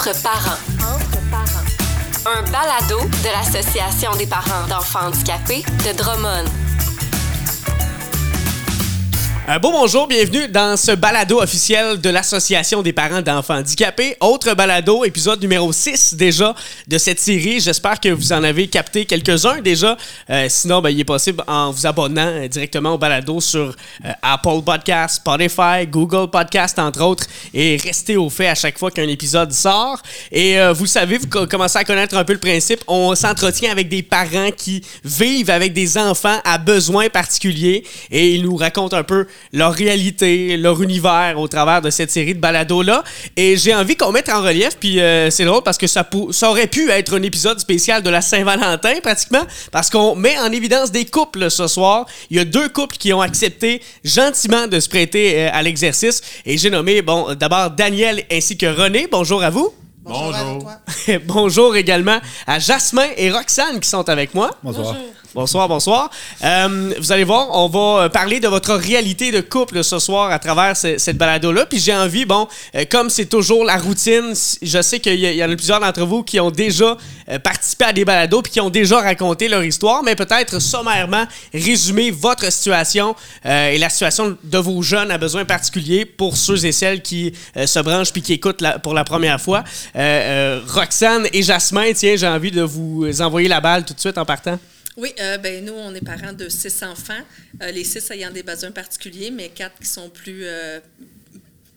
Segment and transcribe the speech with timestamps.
[0.00, 0.56] Entre parents.
[2.24, 6.69] Un balado de l'Association des parents d'enfants handicapés de Drummond.
[9.52, 14.16] Un bonjour, bienvenue dans ce balado officiel de l'Association des parents d'enfants handicapés.
[14.20, 16.54] Autre balado, épisode numéro 6 déjà
[16.86, 17.58] de cette série.
[17.58, 19.96] J'espère que vous en avez capté quelques-uns déjà.
[20.30, 23.74] Euh, sinon, ben, il est possible en vous abonnant euh, directement au balado sur
[24.04, 28.92] euh, Apple Podcast, Spotify, Google Podcast, entre autres, et rester au fait à chaque fois
[28.92, 30.00] qu'un épisode sort.
[30.30, 32.84] Et vous savez, vous co- commencez à connaître un peu le principe.
[32.86, 37.82] On s'entretient avec des parents qui vivent avec des enfants à besoins particuliers
[38.12, 42.34] et ils nous racontent un peu leur réalité, leur univers au travers de cette série
[42.34, 43.02] de balados-là.
[43.36, 46.32] Et j'ai envie qu'on mette en relief, puis euh, c'est drôle parce que ça, pou-
[46.32, 50.50] ça aurait pu être un épisode spécial de la Saint-Valentin, pratiquement, parce qu'on met en
[50.52, 52.06] évidence des couples ce soir.
[52.30, 56.20] Il y a deux couples qui ont accepté gentiment de se prêter euh, à l'exercice.
[56.46, 59.08] Et j'ai nommé, bon, d'abord Daniel ainsi que René.
[59.10, 59.72] Bonjour à vous.
[60.02, 60.34] Bonjour.
[60.34, 60.62] à Bonjour.
[60.62, 61.18] toi.
[61.26, 64.50] Bonjour également à Jasmin et Roxane qui sont avec moi.
[64.62, 64.96] Bonsoir.
[65.32, 66.10] Bonsoir, bonsoir.
[66.42, 70.32] Euh, vous allez voir, on va euh, parler de votre réalité de couple ce soir
[70.32, 71.66] à travers ce- cette balado-là.
[71.66, 75.48] Puis j'ai envie, bon, euh, comme c'est toujours la routine, je sais qu'il y, en
[75.52, 76.96] a plusieurs d'entre vous qui ont déjà
[77.44, 82.10] participé à des balados puis qui ont déjà raconté leur histoire, mais peut-être sommairement résumer
[82.10, 83.14] votre situation
[83.44, 87.78] et la situation de vos jeunes à besoins particuliers pour ceux et celles qui se
[87.78, 89.62] branchent puis qui écoutent pour la première fois.
[89.94, 94.24] Roxane et Jasmin, tiens, j'ai envie de vous envoyer la balle tout de suite en
[94.24, 94.58] partant.
[95.00, 97.22] Oui, euh, ben nous, on est parents de six enfants,
[97.62, 100.78] euh, les six ayant des besoins particuliers, mais quatre qui sont plus, euh,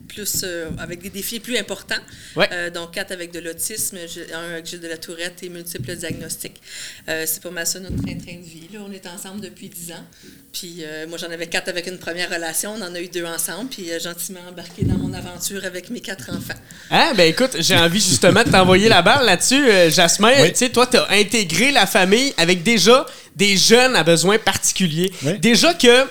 [0.08, 2.02] plus euh, avec des défis plus importants.
[2.36, 2.50] Ouais.
[2.52, 3.98] Euh, donc, quatre avec de l'autisme,
[4.34, 6.62] un avec de la tourette et multiples diagnostics.
[7.10, 8.68] Euh, c'est pas mal ça notre train-train de vie.
[8.74, 8.80] Là.
[8.88, 10.06] On est ensemble depuis dix ans.
[10.52, 12.74] Puis euh, moi, j'en avais quatre avec une première relation.
[12.78, 13.70] On en a eu deux ensemble.
[13.70, 16.60] Puis euh, gentiment embarqué dans mon aventure avec mes quatre enfants.
[16.92, 17.14] Hein?
[17.16, 20.32] Ben écoute, j'ai envie justement de t'envoyer la balle là-dessus, euh, Jasmin.
[20.42, 20.52] Oui.
[20.52, 23.06] Tu sais, toi, tu as intégré la famille avec déjà
[23.36, 25.12] des jeunes à besoins particuliers.
[25.24, 25.40] Oui.
[25.40, 26.06] Déjà que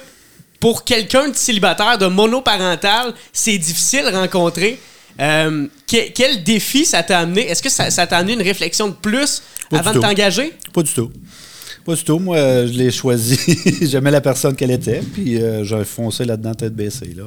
[0.62, 4.78] pour quelqu'un de célibataire, de monoparental, c'est difficile de rencontrer.
[5.20, 7.42] Euh, que- quel défi ça t'a amené?
[7.50, 10.52] Est-ce que ça ça t'a amené une réflexion de plus Pas avant de t'engager?
[10.72, 11.10] Pas du tout.
[11.84, 12.20] Pas du tout.
[12.20, 13.36] Moi, euh, je l'ai choisi.
[13.82, 17.12] J'aimais la personne qu'elle était, puis euh, j'ai foncé là-dedans tête baissée.
[17.16, 17.24] Là.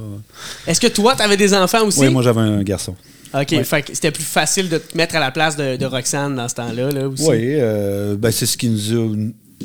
[0.65, 1.99] Est-ce que toi, tu avais des enfants aussi?
[1.99, 2.95] Oui, moi, j'avais un garçon.
[3.33, 3.63] OK, Ouais.
[3.65, 6.47] fait que c'était plus facile de te mettre à la place de, de Roxane dans
[6.47, 7.25] ce temps-là là, aussi.
[7.27, 9.13] Oui, euh, ben, c'est ce qui nous a.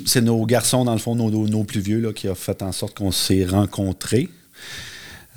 [0.06, 2.72] C'est nos garçons, dans le fond, nos, nos plus vieux, là, qui a fait en
[2.72, 4.28] sorte qu'on s'est rencontrés.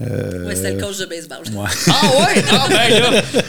[0.02, 1.44] Euh, Oui, c'est le coach de baseball.
[1.54, 1.70] ouais.
[1.88, 2.44] Ah ouais?
[2.52, 3.00] Ah ben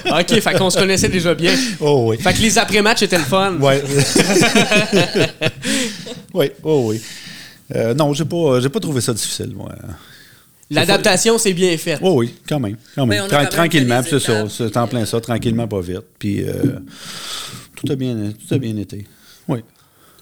[0.04, 0.20] là!
[0.20, 1.54] OK, fait qu'on se connaissait déjà bien.
[1.80, 2.18] Oh oui.
[2.18, 3.56] Fait que les après-matchs étaient le fun.
[3.60, 3.82] Ouais.
[6.34, 7.00] oui, oh oui.
[7.74, 9.74] Euh, non, j'ai pas, j'ai pas trouvé ça difficile, moi.
[10.70, 12.00] L'adaptation, c'est bien faite.
[12.02, 12.76] Oh oui, quand même.
[12.94, 13.24] Quand même.
[13.24, 14.48] Tra- quand même tranquillement, fait c'est ça.
[14.48, 16.00] C'est en plein ça, tranquillement, pas vite.
[16.18, 16.52] Puis euh,
[17.76, 19.06] tout, a bien, tout a bien été.
[19.48, 19.60] Oui.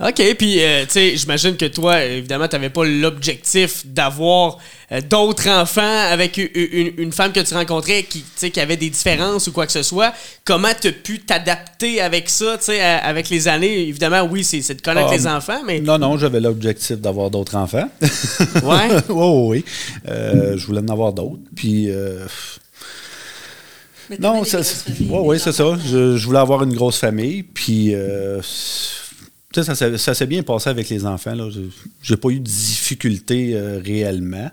[0.05, 4.59] OK, puis, euh, tu sais, j'imagine que toi, évidemment, tu n'avais pas l'objectif d'avoir
[4.91, 5.81] euh, d'autres enfants
[6.11, 9.53] avec une, une femme que tu rencontrais qui, tu sais, qui avait des différences ou
[9.53, 10.13] quoi que ce soit.
[10.45, 13.87] Comment tu as pu t'adapter avec ça, tu sais, avec les années?
[13.87, 15.79] Évidemment, oui, c'est de connaître Ah, les enfants, mais...
[15.79, 17.89] Non, non, j'avais l'objectif d'avoir d'autres enfants.
[18.65, 18.89] Ouais?
[19.09, 19.65] oh, oui.
[20.09, 21.39] Euh, je voulais en avoir d'autres.
[21.55, 21.89] Puis.
[21.91, 22.27] euh,
[24.19, 25.79] non, c'est- ouais, oui, c'est ça.
[25.87, 27.45] Je, je voulais avoir une grosse famille.
[27.45, 27.95] Puis.
[29.53, 31.35] Tu sais, ça, s'est- ça s'est bien passé avec les enfants.
[31.51, 31.69] J'ai-
[32.03, 34.51] J'ai pas eu de difficultés euh, réellement.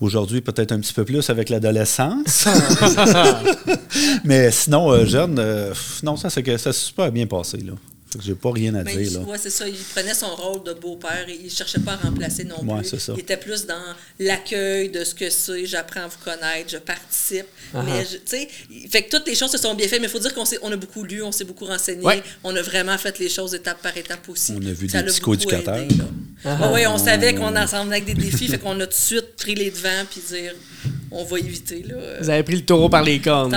[0.00, 2.46] Aujourd'hui, peut-être un petit peu plus avec l'adolescence.
[4.24, 7.58] Mais sinon, euh, jeune, euh, non, ça s'est ça s'est super bien passé.
[7.58, 7.72] Là.
[8.18, 9.00] J'ai pas rien à Mais dire.
[9.02, 9.20] il- Là.
[9.20, 9.68] ouais, c'est ça.
[9.68, 12.98] Il prenait son rôle de beau-père et il cherchait pas à remplacer non Ouais, plus.
[12.98, 13.12] ça.
[13.14, 13.80] Il était plus dans
[14.18, 15.64] l'accueil de ce que c'est.
[15.66, 17.46] J'apprends à vous connaître, je participe.
[17.74, 17.82] Uh-huh.
[17.84, 20.00] Mais, je- tu sais, il- fait que toutes les choses se sont bien faites.
[20.00, 22.04] Mais il faut dire qu'on s'est- on a beaucoup lu, on s'est beaucoup renseigné.
[22.04, 22.22] Ouais.
[22.42, 24.52] On a vraiment fait les choses étape par étape aussi.
[24.56, 25.76] On a vu Ça des psychoéducateurs.
[25.76, 26.68] Uh-huh.
[26.68, 28.48] Ouais, ouais, on savait qu'on ensemble avec des défis.
[28.48, 30.54] fait qu'on a tout de suite pris les devants puis dire
[31.10, 31.84] on va éviter.
[31.86, 31.94] Là.
[32.20, 33.54] Vous avez pris le taureau par les cornes.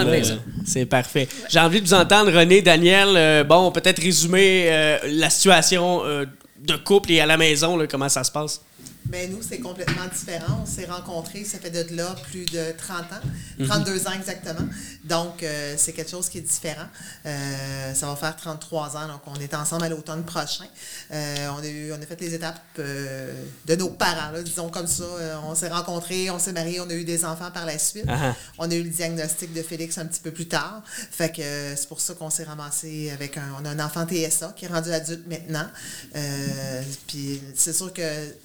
[0.65, 1.27] C'est parfait.
[1.49, 3.09] J'ai envie de vous entendre, René, Daniel.
[3.15, 6.25] euh, bon, peut-être résumer euh, la situation euh,
[6.59, 8.61] de couple et à la maison, là, comment ça se passe?
[9.05, 10.61] Ben nous, c'est complètement différent.
[10.63, 13.27] On s'est rencontrés, ça fait de là plus de 30 ans,
[13.59, 13.67] Mhm.
[13.67, 14.67] 32 ans exactement.
[15.03, 16.87] Donc, euh, c'est quelque chose qui est différent.
[17.25, 20.65] Euh, ça va faire 33 ans, donc on est ensemble à l'automne prochain.
[21.11, 24.87] Euh, on, a eu, on a fait les étapes de nos parents, là, disons comme
[24.87, 25.03] ça.
[25.45, 28.05] On s'est rencontrés, on s'est mariés, on a eu des enfants par la suite.
[28.07, 28.35] Ah ah.
[28.57, 30.81] On a eu le diagnostic de Félix un petit peu plus tard.
[30.87, 33.43] Fait que c'est pour ça qu'on s'est ramassé avec un.
[33.61, 35.67] On a un enfant TSA qui est rendu adulte maintenant.
[37.07, 38.01] Puis c'est sûr que,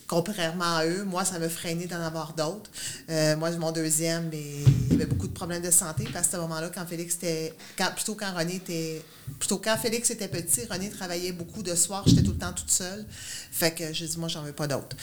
[0.09, 2.71] contrairement contrairement à eux, moi, ça me freinait d'en avoir d'autres.
[3.11, 4.43] Euh, moi, mon deuxième, mais
[4.87, 7.17] il y avait beaucoup de problèmes de santé parce que à ce moment-là, quand Félix
[7.17, 7.55] était.
[7.77, 9.03] Quand, plutôt quand René était.
[9.39, 12.71] Plutôt quand Félix était petit, René travaillait beaucoup de soir, j'étais tout le temps toute
[12.71, 13.05] seule.
[13.53, 14.97] Fait que j'ai dit, moi, j'en veux pas d'autres.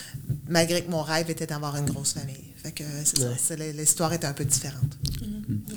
[0.48, 2.44] Malgré que mon rêve était d'avoir une grosse famille.
[2.62, 3.56] Fait que c'est ça.
[3.56, 4.98] L'histoire était un peu différente.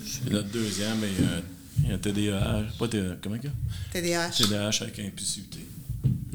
[0.06, 1.40] C'est notre deuxième, et euh,
[1.82, 2.78] il y a un TDAH.
[2.78, 3.52] Pas TDAH, comment il y a?
[3.92, 4.30] TDAH.
[4.30, 5.60] TDAH avec impulsivité.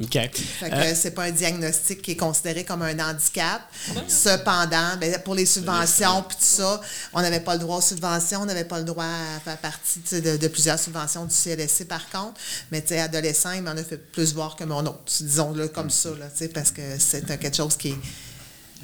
[0.02, 0.32] OK.
[0.62, 3.62] Que c'est pas un diagnostic qui est considéré comme un handicap.
[4.08, 6.82] Cependant, ben, pour les subventions puis tout ça,
[7.14, 10.00] on n'avait pas le droit aux subventions, on n'avait pas le droit à faire partie
[10.12, 12.40] de, de plusieurs subventions du CLSC par contre.
[12.72, 15.04] Mais tu sais, adolescent, il m'en a fait plus voir que mon autre.
[15.20, 17.98] Disons-le comme ça, là, parce que c'est quelque chose qui est.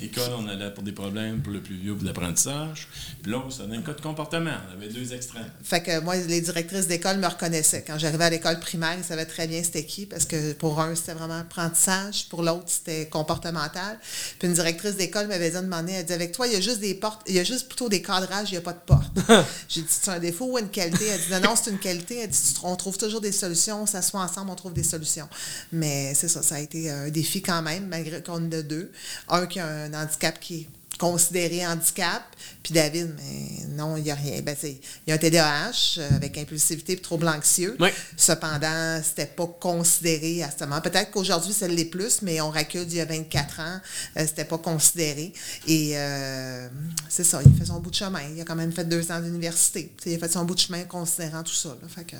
[0.01, 2.87] L'école, on allait pour des problèmes pour le plus vieux, pour l'apprentissage.
[3.21, 4.55] Puis l'autre, c'était un cas de comportement.
[4.69, 5.49] On avait deux extrêmes.
[5.63, 7.83] Fait que moi, les directrices d'école me reconnaissaient.
[7.85, 10.95] Quand j'arrivais à l'école primaire, ils savaient très bien c'était qui, parce que pour un,
[10.95, 13.99] c'était vraiment apprentissage, pour l'autre, c'était comportemental.
[14.37, 16.61] Puis une directrice d'école m'avait dit à donné, elle dit Avec toi, il y a
[16.61, 18.79] juste des portes, il y a juste plutôt des cadrages, il n'y a pas de
[18.85, 19.11] porte.
[19.67, 21.05] J'ai dit C'est un défaut ou une qualité?
[21.07, 22.19] Elle dit Non, non, c'est une qualité.
[22.19, 25.27] Elle dit On trouve toujours des solutions, on s'assoit ensemble, on trouve des solutions.
[25.71, 28.91] Mais c'est ça, ça a été un défi quand même, malgré qu'on est deux.
[29.27, 32.23] Un qui a un handicap qui est considéré handicap,
[32.61, 34.41] puis David, mais non, il n'y a rien.
[34.41, 34.77] Ben, il
[35.07, 37.77] y a un TDAH euh, avec impulsivité et trouble anxieux.
[37.79, 37.87] Oui.
[38.17, 40.81] Cependant, c'était pas considéré à ce moment.
[40.81, 43.79] Peut-être qu'aujourd'hui, ça l'est plus, mais on recule d'il y a 24 ans,
[44.17, 45.31] euh, c'était pas considéré.
[45.67, 46.67] Et euh,
[47.07, 48.21] c'est ça, il fait son bout de chemin.
[48.35, 49.93] Il a quand même fait deux ans d'université.
[50.05, 51.69] Il a fait son bout de chemin considérant tout ça.
[51.81, 51.87] là.
[51.87, 52.15] Fait que-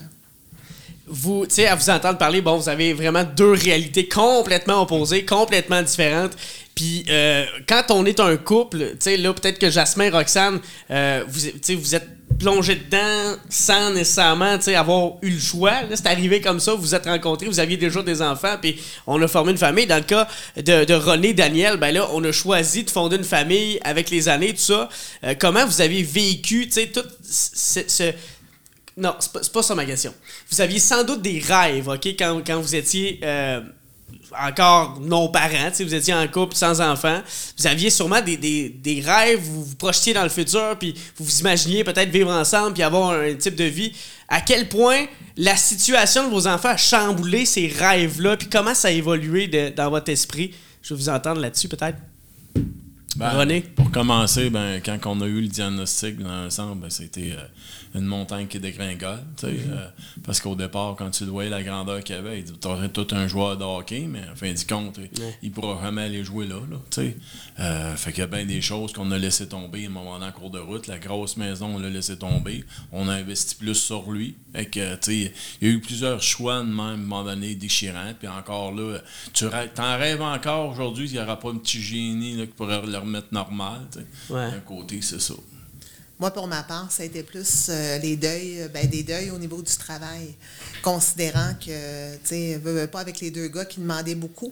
[1.10, 6.32] vous, à vous entendre parler, bon, vous avez vraiment deux réalités complètement opposées, complètement différentes.
[6.76, 10.60] Puis euh, quand on est un couple, tu sais, là, peut-être que Jasmin Roxane,
[10.92, 11.42] euh, vous,
[11.78, 12.08] vous êtes
[12.40, 15.74] plongés dedans sans nécessairement, avoir eu le choix.
[15.94, 19.22] C'est arrivé comme ça, vous vous êtes rencontrés, vous aviez déjà des enfants, puis on
[19.22, 19.88] a formé une famille.
[19.88, 23.26] Dans le cas de, de René Daniel, ben là, on a choisi de fonder une
[23.26, 24.88] famille avec les années, tout ça.
[25.26, 28.14] Euh, comment vous avez vécu, tu sais, tout ce- ce
[28.96, 30.14] non, c'est pas, c'est pas ça ma question.
[30.52, 33.62] Vous aviez sans doute des rêves, OK, quand, quand vous étiez euh,
[34.38, 37.22] encore non-parents, vous étiez en couple sans enfants.
[37.58, 41.26] Vous aviez sûrement des, des, des rêves, vous vous projetiez dans le futur, puis vous
[41.26, 43.94] vous imaginiez peut-être vivre ensemble, puis avoir un, type de vie.
[44.28, 45.06] À quel point
[45.38, 49.70] la situation de vos enfants a chamboulé ces rêves-là, puis comment ça a évolué de-
[49.70, 50.54] dans votre esprit?
[50.82, 51.98] Je vais vous entendre là-dessus, peut-être.
[53.16, 53.62] Ben, René?
[53.62, 57.44] Pour commencer, ben, quand on a eu le diagnostic dans l'ensemble, ben, c'était euh,
[57.96, 59.20] une montagne qui dégringole.
[59.38, 59.72] tu sais, Mm-hmm.
[59.72, 59.90] euh,
[60.24, 62.90] parce qu'au départ, quand tu le voyais la grandeur qu'il avait, il dit Tu aurais
[62.90, 65.00] tout un joueur de hockey, mais en fin du compte,
[65.42, 66.56] il pourra jamais aller jouer là.
[66.70, 67.18] là tu sais.
[67.60, 70.14] Euh, fait qu'il y a bien des choses qu'on a laissé tomber à un moment
[70.14, 70.88] donné en cours de route.
[70.88, 72.64] La grosse maison, on l'a laissé tomber.
[72.92, 74.36] On a investi plus sur lui.
[74.54, 77.24] Fait que, tu sais, il y a eu plusieurs choix de même, à un moment
[77.24, 78.14] donné, déchirants.
[78.18, 79.00] Puis encore là,
[79.34, 79.46] tu
[79.76, 82.98] t'en rêves encore aujourd'hui, il n'y aura pas un petit génie là, qui pourrait le
[82.98, 83.82] remettre normal.
[83.92, 84.34] tu sais.
[84.34, 84.52] Ouais.
[84.52, 85.34] D'un côté, c'est ça.
[86.20, 89.32] Moi, pour ma part, ça a été plus euh, les deuils, euh, ben, des deuils
[89.32, 90.36] au niveau du travail,
[90.84, 94.52] considérant que, tu sais, pas avec les deux gars qui demandaient beaucoup.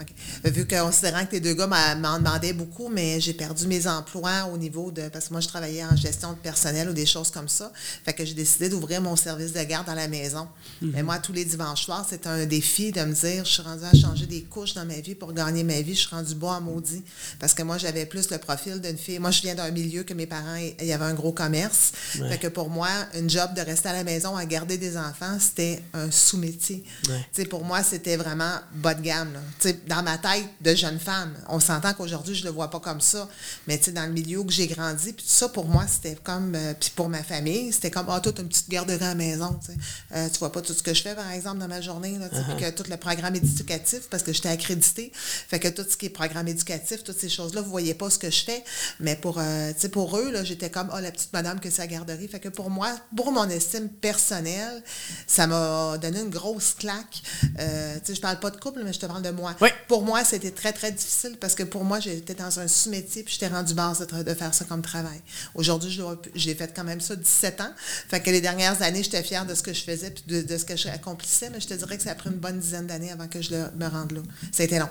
[0.00, 0.08] OK.
[0.50, 4.46] Vu que, considérant que les deux gars m'en demandaient beaucoup, mais j'ai perdu mes emplois
[4.52, 5.08] au niveau de.
[5.08, 7.72] Parce que moi, je travaillais en gestion de personnel ou des choses comme ça.
[8.04, 10.48] Fait que j'ai décidé d'ouvrir mon service de garde à la maison.
[10.82, 13.84] Mais moi, tous les dimanches soirs, c'était un défi de me dire je suis rendue
[13.84, 15.94] à changer des couches dans ma vie pour gagner ma vie.
[15.94, 17.04] Je suis rendue bois en maudit.
[17.38, 19.20] Parce que moi, j'avais plus le profil d'une fille.
[19.20, 21.92] Moi, je viens d'un milieu que mes parents, il y avait un gros commerce.
[22.28, 25.38] Fait que pour moi, une job de rester à la maison à garder des enfants,
[25.38, 26.82] c'était un sous-métier.
[27.08, 27.44] Ouais.
[27.44, 29.32] Pour moi, c'était vraiment bas de gamme.
[29.34, 29.40] là.
[29.86, 33.00] Dans ma tête de jeune femme, on s'entend qu'aujourd'hui, je ne le vois pas comme
[33.00, 33.28] ça.
[33.66, 36.16] Mais tu sais, dans le milieu où j'ai grandi, puis tout ça, pour moi, c'était
[36.22, 36.54] comme.
[36.54, 39.14] euh, puis pour ma famille, c'était comme, ah, toi, t'as une petite garderie à la
[39.14, 39.58] maison.
[39.60, 39.78] Tu sais.
[40.14, 42.18] Euh, tu vois pas tout ce que je fais, par exemple, dans ma journée.
[42.18, 45.12] Là, tu sais, puis que tout le programme éducatif, parce que j'étais accréditée.
[45.14, 48.18] Fait que tout ce qui est programme éducatif, toutes ces choses-là, vous voyez pas ce
[48.18, 48.64] que je fais.
[49.00, 51.70] Mais pour, euh, tu sais, pour eux, là, j'étais comme, ah, la petite madame que
[51.70, 52.28] c'est à la garderie.
[52.28, 54.82] Fait que pour moi, pour mon estime personnelle,
[55.26, 57.22] ça m'a donné une grosse claque.
[57.58, 59.54] Euh, tu sais, je parle pas de couple, mais je te parle de moi.
[59.60, 59.68] Oui.
[59.88, 63.34] Pour moi, c'était très, très difficile parce que pour moi, j'étais dans un sous-métier puis
[63.34, 65.20] j'étais rendu base de, de faire ça comme travail.
[65.54, 66.02] Aujourd'hui, je
[66.34, 67.70] j'ai fait quand même ça 17 ans.
[68.08, 70.58] Fait que les dernières années, j'étais fière de ce que je faisais puis de, de
[70.58, 73.12] ce que j'accomplissais, mais je te dirais que ça a pris une bonne dizaine d'années
[73.12, 74.20] avant que je le- me rende là.
[74.52, 74.88] Ça a été long.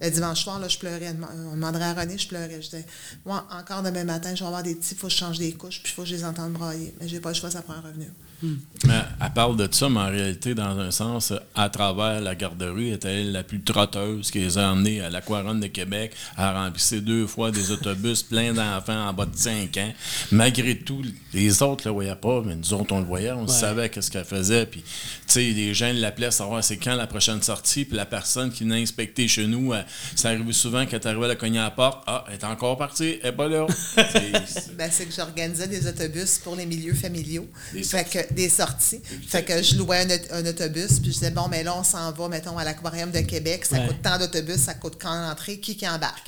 [0.00, 1.14] Le dimanche soir, là, je pleurais.
[1.48, 2.62] On demanderait à René, je pleurais.
[2.62, 2.86] Je disais,
[3.26, 5.52] moi, encore demain matin, je vais avoir des petits, il faut que je change des
[5.52, 6.94] couches, puis il faut que je les entende brailler.
[7.00, 8.10] Mais j'ai pas le choix, ça prend un revenu.
[8.42, 12.88] Mais elle parle de ça, mais en réalité, dans un sens, à travers la garderie,
[12.88, 17.02] elle était la plus trotteuse qui les a emmenés à l'Aquarone de Québec, à remplir
[17.02, 19.92] deux fois des autobus pleins d'enfants en bas de 5 ans.
[20.32, 21.02] Malgré tout,
[21.34, 24.10] les autres ne le voyaient pas, mais nous autres, on le voyait, on savait qu'est-ce
[24.10, 24.64] qu'elle faisait.
[24.66, 24.88] Puis, tu
[25.26, 28.80] sais, les gens l'appelaient savoir c'est quand la prochaine sortie, puis la personne qui venait
[28.82, 29.72] inspecter chez nous,
[30.16, 32.78] ça arrivait souvent quand arrivait à la cogner à la porte, ah, elle est encore
[32.78, 33.66] partie, elle est pas là.
[33.96, 37.46] C'est- Ben, c'est que j'organisais des autobus pour les milieux familiaux.
[37.84, 39.00] Fait que, des sorties.
[39.28, 41.84] Fait que je louais un, aut- un autobus, puis je disais, bon, mais là, on
[41.84, 43.64] s'en va, mettons, à l'aquarium de Québec.
[43.64, 43.86] Ça Ouais.
[43.88, 46.26] coûte tant d'autobus, ça coûte quand l'entrée, qui qui embarque?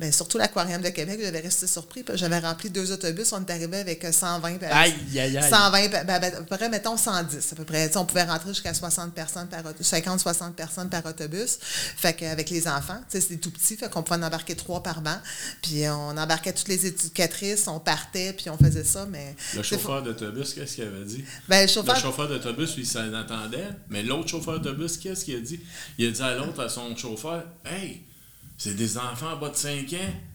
[0.00, 2.02] Mais surtout l'aquarium de Québec, j'avais resté surpris.
[2.14, 5.50] J'avais rempli deux autobus, on est arrivé avec euh, 120 per- Aïe, aïe, aïe.
[5.50, 7.96] 120, ben, ben, à peu près, mettons 110 à peu près.
[7.96, 11.58] On pouvait rentrer jusqu'à 60 personnes par auto- 50-60 personnes par autobus.
[11.60, 15.18] Fait qu'avec les enfants, c'est tout petit, fait qu'on pouvait en embarquer trois par banc.
[15.62, 19.36] Puis on embarquait toutes les éducatrices, on partait, puis on faisait ça, mais...
[19.54, 21.24] Le chauffeur d'autobus, qu'est-ce qu'il avait dit?
[21.48, 23.68] Ben, le chauffeur- Le chauffeur d'autobus, lui, il s'en attendait.
[23.90, 25.60] Mais l'autre chauffeur d'autobus, qu'est-ce qu'il a dit?
[25.98, 28.00] Il a dit à l'autre, à son chauffeur, Hey,
[28.62, 30.29] c'est des enfants en bas de 5 ans?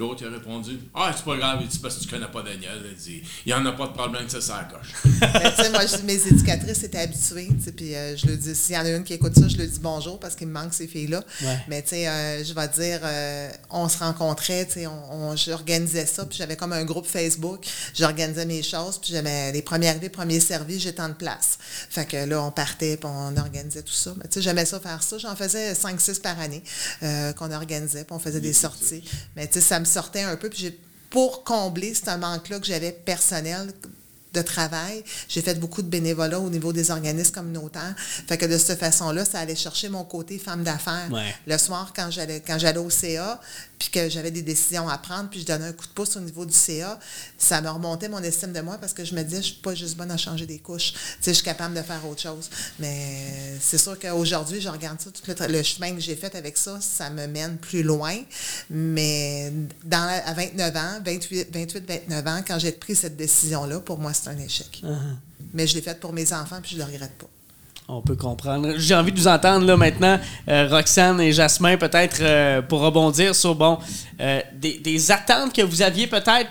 [0.00, 2.40] L'autre, il a répondu, Ah, c'est pas grave, il dit, parce que tu connais pas
[2.42, 2.80] Daniel.
[2.90, 4.94] Il dit, il y en a pas de problème que ça, ça coche.
[5.20, 8.36] Ben, tu sais, moi, je- mes éducatrices étaient habituées, tu sais, puis euh, je le
[8.38, 10.46] dis, s'il y en a une qui écoute ça, je lui dis bonjour parce qu'il
[10.48, 11.22] me manque ces filles-là.
[11.42, 11.58] Ouais.
[11.68, 15.36] Mais tu sais, euh, je vais dire, euh, on se rencontrait, tu sais, on, on-
[15.36, 19.88] j'organisais ça, puis j'avais comme un groupe Facebook, j'organisais mes choses, puis j'avais les premiers
[19.90, 21.58] arrivés, premiers servis, j'ai tant de place.
[21.90, 24.14] Fait que là, on partait, puis on organisait tout ça.
[24.16, 25.18] Mais tu sais, j'aimais ça faire ça.
[25.18, 26.62] J'en faisais 5-6 par année
[27.02, 29.04] euh, qu'on organisait, puis on faisait des sorties.
[29.36, 30.74] Mais tu sais, ça me sortait un peu, puis
[31.10, 33.72] pour combler ce manque-là que j'avais personnel
[34.32, 37.94] de travail, j'ai fait beaucoup de bénévolat au niveau des organismes communautaires.
[38.28, 41.08] Fait que de cette façon-là, ça allait chercher mon côté femme d'affaires.
[41.10, 41.34] Ouais.
[41.46, 43.40] Le soir, quand j'allais quand j'allais au CA,
[43.78, 46.20] puis que j'avais des décisions à prendre, puis je donnais un coup de pouce au
[46.20, 46.98] niveau du CA,
[47.38, 49.74] ça me remontait mon estime de moi parce que je me disais, je suis pas
[49.74, 50.92] juste bonne à changer des couches.
[50.92, 52.50] Tu sais, je suis capable de faire autre chose.
[52.78, 56.78] Mais c'est sûr qu'aujourd'hui, je regarde ça, tout le, chemin que j'ai fait avec ça,
[56.80, 58.16] ça me mène plus loin.
[58.68, 59.52] Mais
[59.84, 64.12] dans, à 29 ans, 28, 28, 29 ans, quand j'ai pris cette décision-là, pour moi,
[64.22, 64.82] c'est un échec.
[65.54, 67.26] Mais je l'ai faite pour mes enfants, puis je ne le regrette pas.
[67.88, 68.74] On peut comprendre.
[68.78, 73.34] J'ai envie de vous entendre là maintenant, euh, Roxane et Jasmin, peut-être euh, pour rebondir
[73.34, 73.78] sur bon
[74.20, 76.50] euh, des, des attentes que vous aviez peut-être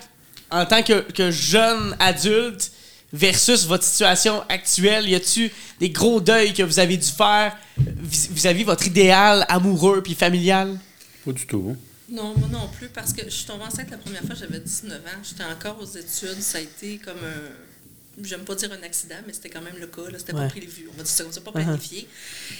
[0.51, 2.71] en tant que, que jeune adulte
[3.13, 5.07] versus votre situation actuelle.
[5.07, 5.49] Y a-tu
[5.79, 10.77] des gros deuils que vous avez dû faire vis- vis-à-vis votre idéal amoureux puis familial?
[11.25, 11.77] Pas du tout.
[12.11, 14.99] Non, moi non plus, parce que je suis tombée enceinte la première fois, j'avais 19
[15.05, 15.19] ans.
[15.23, 16.41] J'étais encore aux études.
[16.41, 18.21] Ça a été comme un.
[18.23, 20.09] J'aime pas dire un accident, mais c'était quand même le cas.
[20.09, 20.17] là.
[20.19, 20.41] C'était Ouais.
[20.45, 20.89] pas prévu.
[20.91, 22.07] On va dire ça comme ça, pas planifié.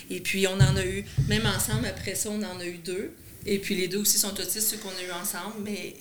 [0.10, 3.12] Et puis, on en a eu, même ensemble, après ça, on en a eu deux.
[3.46, 5.56] Et puis, les deux aussi sont autistes, ceux qu'on a eu ensemble.
[5.64, 5.96] Mais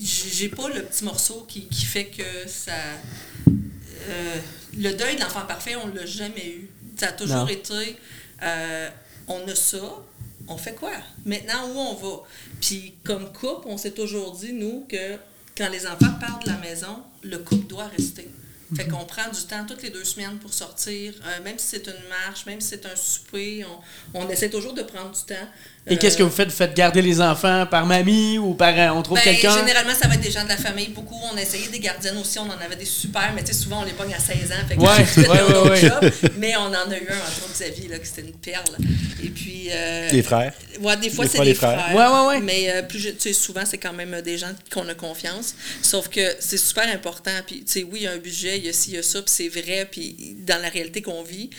[0.00, 2.72] j'ai j'ai pas le petit morceau qui, qui fait que ça.
[4.08, 4.36] euh,
[4.78, 6.68] le deuil de l'enfant parfait, on l'a jamais eu.
[6.96, 7.48] Ça a toujours Non.
[7.48, 7.96] été.
[8.42, 8.90] euh,
[9.28, 9.78] on a ça,
[10.52, 10.92] on fait quoi?
[11.24, 12.22] Maintenant, où on va?
[12.60, 15.16] Puis, comme couple, on s'est toujours dit, nous, que
[15.56, 18.28] quand les enfants partent de la maison, le couple doit rester.
[18.74, 21.86] Fait qu'on prend du temps toutes les deux semaines pour sortir, euh, même si c'est
[21.86, 23.66] une marche, même si c'est un souper,
[24.14, 25.48] on, on essaie toujours de prendre du temps.
[25.84, 26.48] Et qu'est-ce que vous faites?
[26.48, 29.58] Vous faites garder les enfants par mamie ou par euh, on trouve ben, quelqu'un?
[29.58, 30.88] Généralement, ça va être des gens de la famille.
[30.90, 32.38] Beaucoup, on a essayé des gardiennes aussi.
[32.38, 34.54] On en avait des super, mais tu sais, souvent, on les pogne à 16 ans.
[34.68, 36.30] Fait que Ouais, ouais, ouais.
[36.38, 38.64] Mais on en a eu un, entre autres, Xavier, là, que c'était une perle.
[39.24, 39.68] Et puis.
[39.72, 40.52] euh, Les frères.
[40.80, 41.80] Ouais, des fois, Des c'est fois, des les frères.
[41.80, 41.96] frères.
[41.96, 42.40] Ouais, ouais, ouais.
[42.40, 45.56] Mais euh, plus, tu sais, souvent, c'est quand même des gens qu'on a confiance.
[45.82, 47.32] Sauf que c'est super important.
[47.44, 48.98] Puis, tu sais, oui, il y a un budget, il y a ci, il y
[48.98, 51.50] a ça, puis c'est vrai, puis dans la réalité qu'on vit.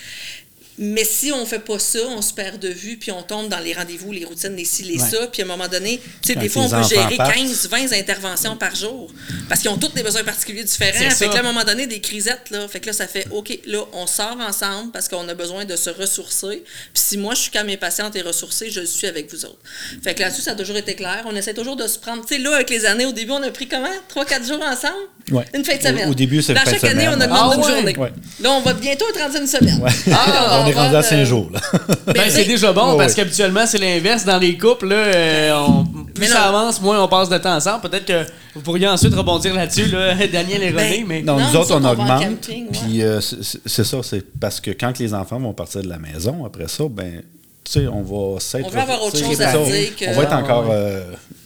[0.85, 3.59] Mais si on fait pas ça, on se perd de vue, puis on tombe dans
[3.59, 5.09] les rendez-vous, les routines, les ci, les Ouais.
[5.09, 5.27] ça.
[5.27, 7.33] Puis à un moment donné, tu sais, Quand des fois, on peut gérer partent.
[7.35, 9.09] 15, 20 interventions par jour.
[9.47, 10.99] Parce qu'ils ont tous des besoins particuliers différents.
[10.99, 11.27] Fait ça.
[11.27, 12.67] que là, à un moment donné, des crisettes, là.
[12.67, 15.75] Fait que là, ça fait, OK, là, on sort ensemble parce qu'on a besoin de
[15.77, 16.63] se ressourcer.
[16.93, 19.45] Puis si moi, je suis calme et patiente et ressourcée, je le suis avec vous
[19.45, 19.59] autres.
[20.03, 21.23] Fait que là-dessus, ça a toujours été clair.
[21.27, 22.25] On essaie toujours de se prendre.
[22.25, 23.87] Tu sais, là, avec les années, au début, on a pris comment?
[24.13, 24.93] 3-4 jours ensemble?
[25.31, 25.45] Ouais.
[25.53, 26.09] Une fin de semaine.
[26.09, 27.19] au début, c'est une Dans fin de chaque année, semaine.
[27.21, 27.71] on augmente Ah une ouais?
[27.71, 27.97] journée.
[27.97, 28.11] Ouais.
[28.41, 29.79] Là, on va bientôt à 31 semaine.
[29.81, 29.91] Ouais.
[30.11, 31.49] Ah, on est va, rendu à euh, 5 jours.
[31.53, 31.59] Là.
[32.13, 34.25] Ben, c'est déjà bon parce qu'habituellement, c'est l'inverse.
[34.25, 37.81] Dans les couples, là, euh, on- plus ça avance, moins on passe de temps ensemble.
[37.89, 41.05] Peut-être que vous pourriez ensuite rebondir là-dessus, là, Daniel et Ben, René.
[41.07, 41.21] mais...
[41.23, 42.39] Non, Non, nous autres, on va augmente.
[42.71, 46.45] Puis euh, c'est ça, c'est parce que quand les enfants vont partir de la maison,
[46.45, 47.23] après ça, ben,
[47.63, 48.67] tu sais, on va s'être.
[48.67, 49.57] On veut avoir autre chose à ça.
[49.57, 50.65] dire que- On va être Ah, encore.
[50.65, 50.71] ouais.
[50.75, 51.03] euh,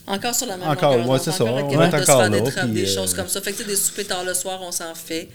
[0.08, 1.44] Encore sur la même Encore, longueur ouais, d'onde, c'est ça.
[1.44, 3.28] Encore On de être se faire encore des là, trappes, puis, des euh, choses comme
[3.28, 3.42] ça.
[3.42, 5.28] Fait que tu sais, des soupers tard le soir, on s'en fait.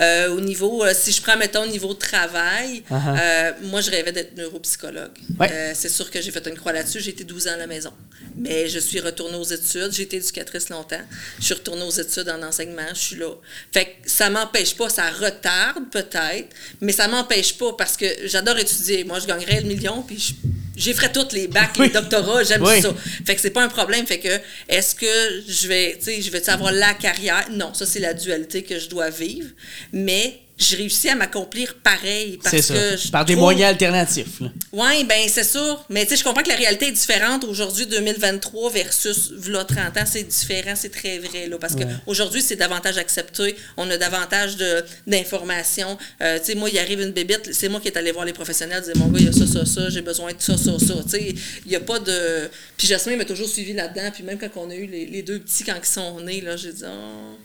[0.00, 3.18] Euh, au niveau, euh, si je prends, mettons, au niveau travail, Uh-huh.
[3.20, 5.10] euh, moi, je rêvais d'être neuropsychologue.
[5.38, 5.50] Ouais.
[5.52, 7.00] Euh, c'est sûr que j'ai fait une croix là-dessus.
[7.00, 7.92] J'ai été 12 ans à la maison.
[8.36, 9.90] Mais je suis retournée aux études.
[9.92, 11.00] J'ai été éducatrice longtemps.
[11.38, 12.86] Je suis retournée aux études en enseignement.
[12.94, 13.30] Je suis là.
[13.72, 14.88] Fait que ça m'empêche pas.
[14.88, 16.48] Ça retarde peut-être,
[16.80, 19.04] mais ça m'empêche pas parce que j'adore étudier.
[19.04, 20.34] Moi, je gagnerais le million, puis je-
[20.76, 21.86] j'ai ferais toutes les bacs, Oui.
[21.86, 22.44] les doctorats.
[22.44, 22.80] J'aime Oui.
[22.82, 22.94] ça.
[23.26, 24.06] Fait que c'est pas un problème.
[24.06, 27.48] Fait que, est-ce que je vais, tu sais, je vais avoir la carrière?
[27.50, 29.48] Non, ça, c'est la dualité que je dois vivre.
[29.92, 32.38] Mais j'ai réussi à m'accomplir pareil.
[32.42, 32.74] Parce ça.
[32.74, 34.40] que je Par des trouve- moyens alternatifs.
[34.40, 34.48] là.
[34.72, 35.84] oui, ben c'est sûr.
[35.88, 39.96] Mais tu sais, je comprends que la réalité est différente aujourd'hui, 2023 versus v'là 30
[39.96, 40.04] ans.
[40.04, 41.46] C'est différent, c'est très vrai.
[41.46, 43.56] Là, parce qu'aujourd'hui, c'est davantage accepté.
[43.76, 45.96] On a davantage de- d'informations.
[46.20, 48.32] Euh, tu sais, moi, il arrive une bébite, c'est moi qui est allé voir les
[48.32, 50.72] professionnels, dire mon gars, il y a ça, ça, ça, j'ai besoin de ça, ça,
[50.78, 50.94] ça.
[51.04, 51.34] Tu sais,
[51.64, 52.50] il n'y a pas de.
[52.76, 54.10] Puis Jasmine m'a toujours suivi là-dedans.
[54.12, 56.56] Puis même quand on a eu les, les deux petits, quand ils sont nés, là,
[56.56, 57.36] j'ai dit, oh,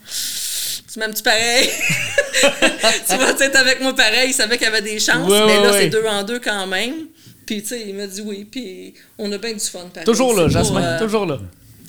[0.93, 1.69] tu m'aimes-tu pareil?
[3.09, 4.29] tu vas être avec moi pareil.
[4.29, 5.79] Il savait qu'il y avait des chances, Ouais, mais ouais, là, ouais.
[5.81, 6.93] c'est deux en deux quand même.
[7.45, 10.05] Puis, tu sais, il m'a dit oui, puis on a bien du fun pareil.
[10.05, 11.39] Toujours là, Jasmine, euh, toujours là.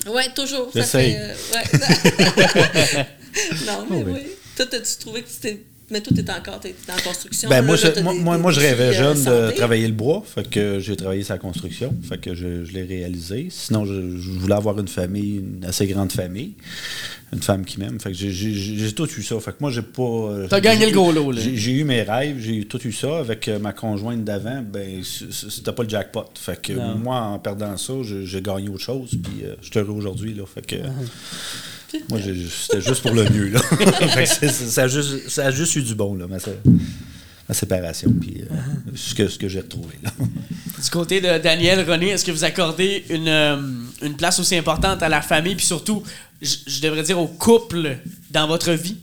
[0.07, 0.69] Oui, toujours.
[0.73, 1.13] Ça J'essaye.
[1.13, 3.05] fait, euh, ouais.
[3.65, 4.11] non, mais Oh, oui.
[4.15, 4.21] oui.
[4.55, 5.61] Toi, as-tu trouvé que c'était.
[5.91, 7.47] Mais toi, t'es encore dans la construction.
[7.47, 9.87] Ben, là, moi, là, moi, des- moi, des moi, je rêvais euh, jeune de travailler
[9.87, 10.23] le bois.
[10.25, 11.93] Fait que j'ai travaillé sa construction.
[12.09, 13.47] Fait que je, je l'ai réalisé.
[13.51, 16.53] Sinon, je, je voulais avoir une famille, une assez grande famille.
[17.33, 17.99] Une femme qui m'aime.
[17.99, 19.39] Fait que j'ai- tout eu ça.
[19.39, 20.01] Fait que moi, j'ai pas.
[20.01, 21.41] euh, T'as gagné le gros lot, là.
[21.53, 23.19] J'ai eu mes rêves, j'ai tout eu ça.
[23.19, 26.25] Avec euh, ma conjointe d'avant, ben, c'était pas le jackpot.
[26.33, 26.95] Fait que Non.
[26.95, 29.09] moi, en perdant ça, j'ai gagné autre chose.
[29.11, 30.33] Puis euh, je suis heureux aujourd'hui.
[30.33, 30.43] là.
[30.51, 30.75] Fait que.
[32.09, 33.49] Moi, j'ai- c'était juste pour le mieux.
[33.49, 33.61] Là.
[34.25, 36.57] Ça, a juste, ça a juste eu du bon, là, ma, sé-
[37.47, 38.11] ma séparation.
[38.19, 38.55] Puis euh,
[38.95, 39.95] ce que, ce que j'ai retrouvé.
[40.03, 40.11] Là.
[40.19, 43.57] Du côté de Daniel, René, est-ce que vous accordez une, euh,
[44.01, 46.03] une place aussi importante à la famille, puis surtout,
[46.41, 47.97] je, je devrais dire au couple
[48.31, 48.97] dans votre vie?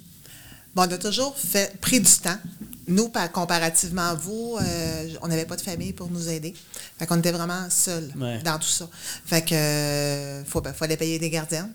[0.75, 2.39] Bon, on a toujours fait, pris du temps.
[2.89, 6.53] Nous, par, comparativement à vous, euh, on n'avait pas de famille pour nous aider.
[6.99, 8.41] Fait qu'on était vraiment seuls Ouais.
[8.45, 8.89] dans tout ça.
[9.25, 11.69] Fait que euh, faut, ben, fallait payer des gardiens.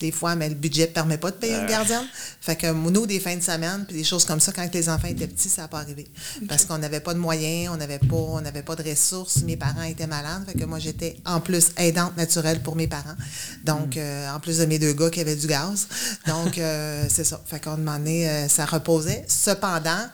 [0.00, 2.06] Des fois, mais le budget ne permet pas de payer une gardienne.
[2.40, 5.08] Fait que nous, des fins de semaine, puis des choses comme ça, quand les enfants
[5.08, 6.06] étaient petits, ça n'a pas arrivé.
[6.48, 9.38] Parce qu'on n'avait pas de moyens, on n'avait pas, on n'avait pas de ressources.
[9.42, 10.44] Mes parents étaient malades.
[10.46, 13.16] Fait que moi, j'étais en plus aidante naturelle pour mes parents.
[13.64, 15.88] Donc, euh, en plus de mes deux gars qui avaient du gaz.
[16.26, 17.40] Donc, euh, c'est ça.
[17.46, 19.24] Fait qu'on demandait, euh, ça reposait.
[19.28, 20.06] Cependant,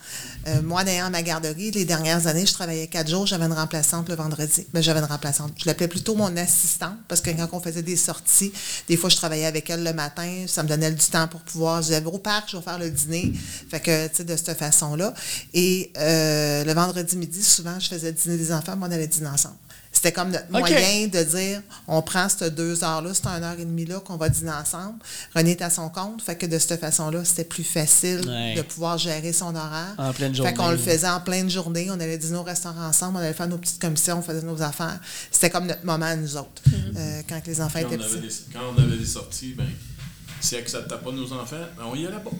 [0.47, 4.09] euh, moi, n'ayant ma garderie, les dernières années, je travaillais quatre jours, j'avais une remplaçante
[4.09, 4.67] le vendredi.
[4.73, 5.53] Ben, j'avais une remplaçante.
[5.59, 8.53] Je l'appelais plutôt mon assistante parce que quand on faisait des sorties,
[8.89, 11.83] des fois, je travaillais avec elle le matin, ça me donnait du temps pour pouvoir.
[11.83, 13.33] Je disais, au parc, je vais faire le dîner.
[13.71, 15.15] Fait que, tu sais, de cette façon-là.
[15.53, 19.29] Et euh, le vendredi midi, souvent, je faisais dîner des enfants, puis on allait dîner
[19.29, 19.57] ensemble.
[20.05, 23.65] C'était comme notre moyen de dire, on prend ces deux heures-là, c'est une heure et
[23.65, 24.99] demie-là qu'on va dîner ensemble.
[25.35, 26.21] René est à son compte.
[26.21, 28.53] Fait que de cette façon-là, c'était plus facile Ouais.
[28.55, 29.95] de pouvoir gérer son horaire.
[29.97, 30.53] En pleine Fait journée.
[30.53, 31.89] qu'on le faisait en pleine journée.
[31.91, 34.61] On allait dîner au restaurant ensemble, on allait faire nos petites commissions, on faisait nos
[34.61, 35.01] affaires.
[35.31, 36.63] C'était comme notre moment à nous autres,
[36.99, 38.21] euh, quand les enfants Quand étaient petits.
[38.21, 39.65] des, quand on avait des sorties, ben,
[40.39, 42.31] si elle acceptait pas nos enfants, ben, on y allait pas.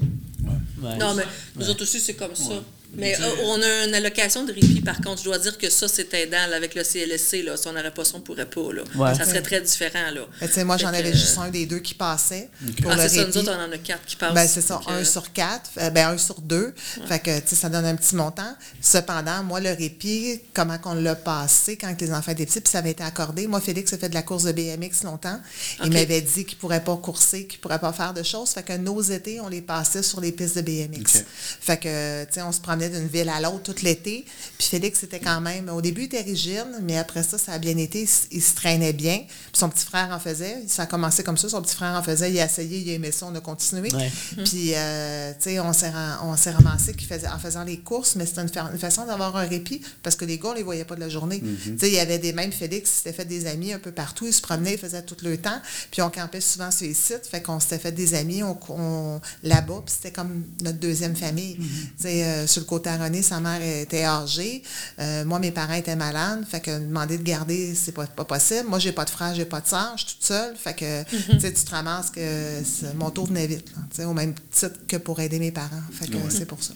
[0.83, 0.99] Ouais.
[0.99, 1.25] Non, mais
[1.57, 2.53] nous autres aussi, c'est comme ça.
[2.97, 5.19] Mais euh, on a une allocation de répit, par contre.
[5.21, 7.43] Je dois dire que ça, c'est aidant là, avec le CLSC.
[7.45, 7.57] Là.
[7.57, 8.73] Si on n'aurait pas ça, on ne pourrait pas.
[8.73, 8.83] Là.
[8.97, 9.15] Ouais.
[9.15, 10.11] Ça serait très différent.
[10.13, 10.65] Là.
[10.65, 12.49] Moi, j'en avais juste un des deux qui passait
[12.83, 13.39] pour Ah, le c'est ça, nous répit.
[13.39, 14.35] autres, on en a quatre qui passent.
[14.35, 16.75] Ben, c'est ça, Donc, un euh, sur quatre, euh, ben, un sur deux.
[17.07, 18.55] Fait que, tu sais, ça donne un petit montant.
[18.81, 22.79] Cependant, moi, le répit, comment qu'on l'a passé quand les enfants étaient petits, puis ça
[22.79, 23.47] avait été accordé.
[23.47, 25.39] Moi, Félix a fait de la course de BMX longtemps.
[25.85, 28.51] Il m'avait dit qu'il pourrait pas courser, qu'il pourrait pas faire de choses.
[28.51, 31.25] Fait que nos étés, on les passait sur les pistes de BMX.
[31.61, 34.25] Fait que, tu sais, on se promenait d'une ville à l'autre tout l'été.
[34.59, 37.59] Puis Félix était quand même, au début, il était rigide, mais après ça, ça a
[37.59, 38.03] bien été.
[38.03, 39.19] Il, il se traînait bien.
[39.19, 40.59] Puis son petit frère en faisait.
[40.69, 41.49] Ça a commencé comme ça.
[41.49, 42.31] Son petit frère en faisait.
[42.31, 43.27] Il a essayé, il a aimé ça.
[43.27, 43.93] On a continué.
[43.95, 44.11] Ouais.
[44.45, 48.17] Puis, euh, tu sais, on s'est ram- on s'est ramassé faisait, en faisant les courses,
[48.17, 50.63] mais c'était une, fa- une façon d'avoir un répit parce que les gars, on les
[50.63, 51.41] voyait pas de la journée.
[51.65, 53.93] Tu sais, il y avait des mêmes Félix, il s'était fait des amis un peu
[53.93, 54.27] partout.
[54.27, 55.61] Ils se promenaient, ils faisaient tout le temps.
[55.91, 57.27] Puis on campait souvent sur les sites.
[57.31, 59.83] Fait qu'on s'était fait des amis on, on- là-bas.
[59.85, 61.59] Puis c'était comme notre deuxième famille.
[61.99, 64.63] Sais, euh, sur le côté à René, sa mère était âgée.
[64.99, 66.45] Euh, moi, mes parents étaient malades.
[66.49, 68.69] Fait que demander de garder, c'est pas, pas possible.
[68.69, 69.93] Moi, j'ai pas de frère, j'ai pas de soeur.
[69.97, 70.57] Je suis toute seule.
[70.57, 72.61] Fait que, tu sais, tu te ramasses que
[72.97, 73.71] mon tour venait vite.
[73.77, 75.69] là, tu sais, au même titre que pour aider mes parents.
[75.93, 76.75] Fait que c'est pour ça.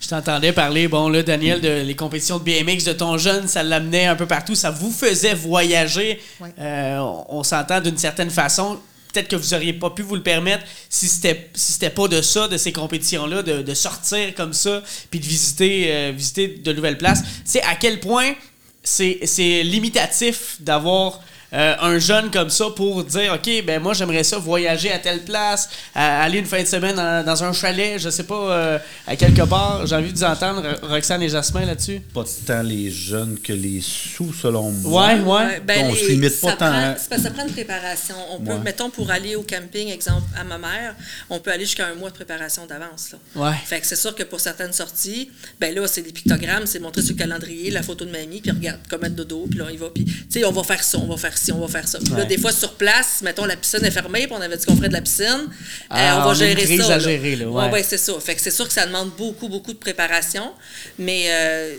[0.00, 3.62] Je t'entendais parler, bon là, Daniel, de les compétitions de BMX de ton jeune, ça
[3.62, 6.20] l'amenait un peu partout, ça vous faisait voyager.
[6.40, 6.52] Ouais.
[6.58, 8.78] Euh, on on s'entend d'une certaine façon.
[9.14, 12.20] Peut-être que vous auriez pas pu vous le permettre si c'était si c'était pas de
[12.20, 16.98] ça, de ces compétitions-là, de, sortir comme ça, puis de visiter, euh, visiter de nouvelles
[16.98, 17.22] places.
[17.44, 18.34] Sais, à quel point
[18.82, 21.20] c'est c'est limitatif d'avoir
[21.54, 25.22] euh, un jeune comme ça pour dire OK, ben moi j'aimerais ça voyager à telle
[25.24, 28.78] place, à- aller une fin de semaine dans, dans un chalet, je sais pas, euh,
[29.06, 29.86] à quelque part.
[29.86, 32.00] J'ai envie de vous entendre, Ro- Roxane et Jasmin, là-dessus.
[32.12, 35.06] Pas tant les jeunes que les sous, selon moi.
[35.14, 35.60] Ouais, ouais.
[35.60, 38.16] ben, On se limite pas ça tant prend- parce que ça prend une préparation.
[38.32, 38.58] On peut, Ouais.
[38.64, 40.94] mettons, pour aller au camping, exemple, à ma mère,
[41.30, 43.14] on peut aller jusqu'à un mois de préparation d'avance.
[43.36, 43.52] Ouais.
[43.64, 47.02] Fait que c'est sûr que pour certaines sorties, ben là, c'est des pictogrammes, c'est montrer
[47.02, 49.72] sur le calendrier la photo de mamie, puis regarde, comme être dodo, puis là, on
[49.72, 49.90] y va.
[49.94, 51.43] Puis, tu sais, on va faire ça, on va faire ci.
[51.44, 51.98] Si on va faire ça.
[51.98, 52.26] Puis là, Ouais.
[52.26, 54.88] des fois, sur place, mettons, la piscine est fermée, puis on avait dit qu'on ferait
[54.88, 55.48] de la piscine.
[55.90, 56.84] Ah, euh, on va gérer ça.
[56.86, 56.98] à là.
[56.98, 57.82] gérer, là, ouais.
[57.82, 58.12] C'est ça.
[58.20, 60.52] Fait que c'est sûr que ça demande beaucoup, beaucoup de préparation.
[60.98, 61.74] Mais euh,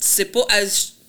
[0.00, 0.46] c'est pas.
[0.50, 0.62] à-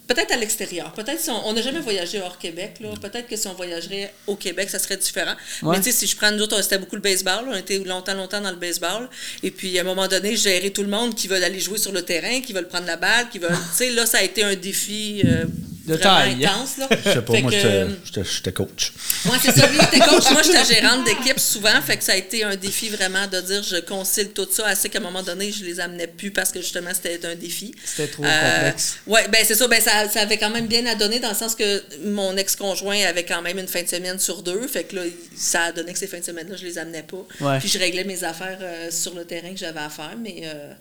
[0.06, 0.92] Peut-être à l'extérieur.
[0.92, 2.74] Peut-être si on n'a jamais voyagé hors Québec.
[2.82, 2.90] là.
[3.02, 5.34] Peut-être que si on voyagerait au Québec, ça serait différent.
[5.62, 5.78] Ouais.
[5.78, 7.46] Mais tu sais, si je prends nous autres, c'était beaucoup le baseball.
[7.48, 9.10] On était longtemps, longtemps dans le baseball.
[9.44, 11.94] Et puis, à un moment donné, gérer tout le monde qui veut aller jouer sur
[11.94, 13.52] le terrain, qui veulent prendre la balle, qui veulent.
[13.72, 15.46] tu sais, là, ça a été un défi euh,
[15.86, 16.46] De taille.
[16.46, 16.78] intense.
[16.78, 16.88] Là.
[17.06, 18.94] Je sais pas, Fait moi, que, j'étais- euh, j'étais coach.
[19.26, 19.68] moi, c'est ça.
[19.68, 20.32] Lui, coach.
[20.32, 21.82] Moi, j'étais gérante d'équipe souvent.
[21.86, 24.68] Fait que ça a été un défi vraiment de dire je concile tout ça.
[24.68, 27.74] Assez qu'à un moment donné, je les amenais plus parce que justement, c'était un défi.
[27.84, 28.96] C'était trop Euh, complexe.
[29.08, 29.68] Oui, ben c'est ça.
[29.68, 30.08] Ben, ça.
[30.10, 33.42] Ça avait quand même bien à donner dans le sens que mon ex-conjoint avait quand
[33.42, 34.66] même une fin de semaine sur deux.
[34.68, 35.02] Fait que là,
[35.36, 37.26] ça a donné que ces fins de semaine-là, je les amenais pas.
[37.46, 37.60] Ouais.
[37.60, 40.16] Puis je réglais mes affaires euh, sur le terrain que j'avais à faire.
[40.22, 40.72] Mais euh,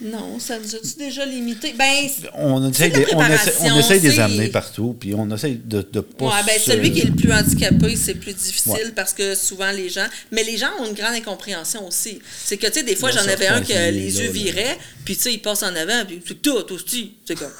[0.00, 1.72] non, ça nous a-tu déjà limité?
[1.78, 5.30] Ben, On essaie, de on essaie, on préparation, essaie de les amener partout, puis on
[5.34, 6.24] essaie de ne pas.
[6.26, 8.92] Ouais, ben, se- celui qui est le plus handicapé, c'est plus difficile Ouais.
[8.94, 10.06] parce que souvent les gens.
[10.32, 12.18] Mais les gens ont une grande incompréhension aussi.
[12.44, 14.32] C'est que, tu sais, des fois, j'en avais un que les yeux là.
[14.32, 17.12] viraient, puis tu sais, il passe en avant, puis tout aussi.
[17.24, 17.52] C'est comme.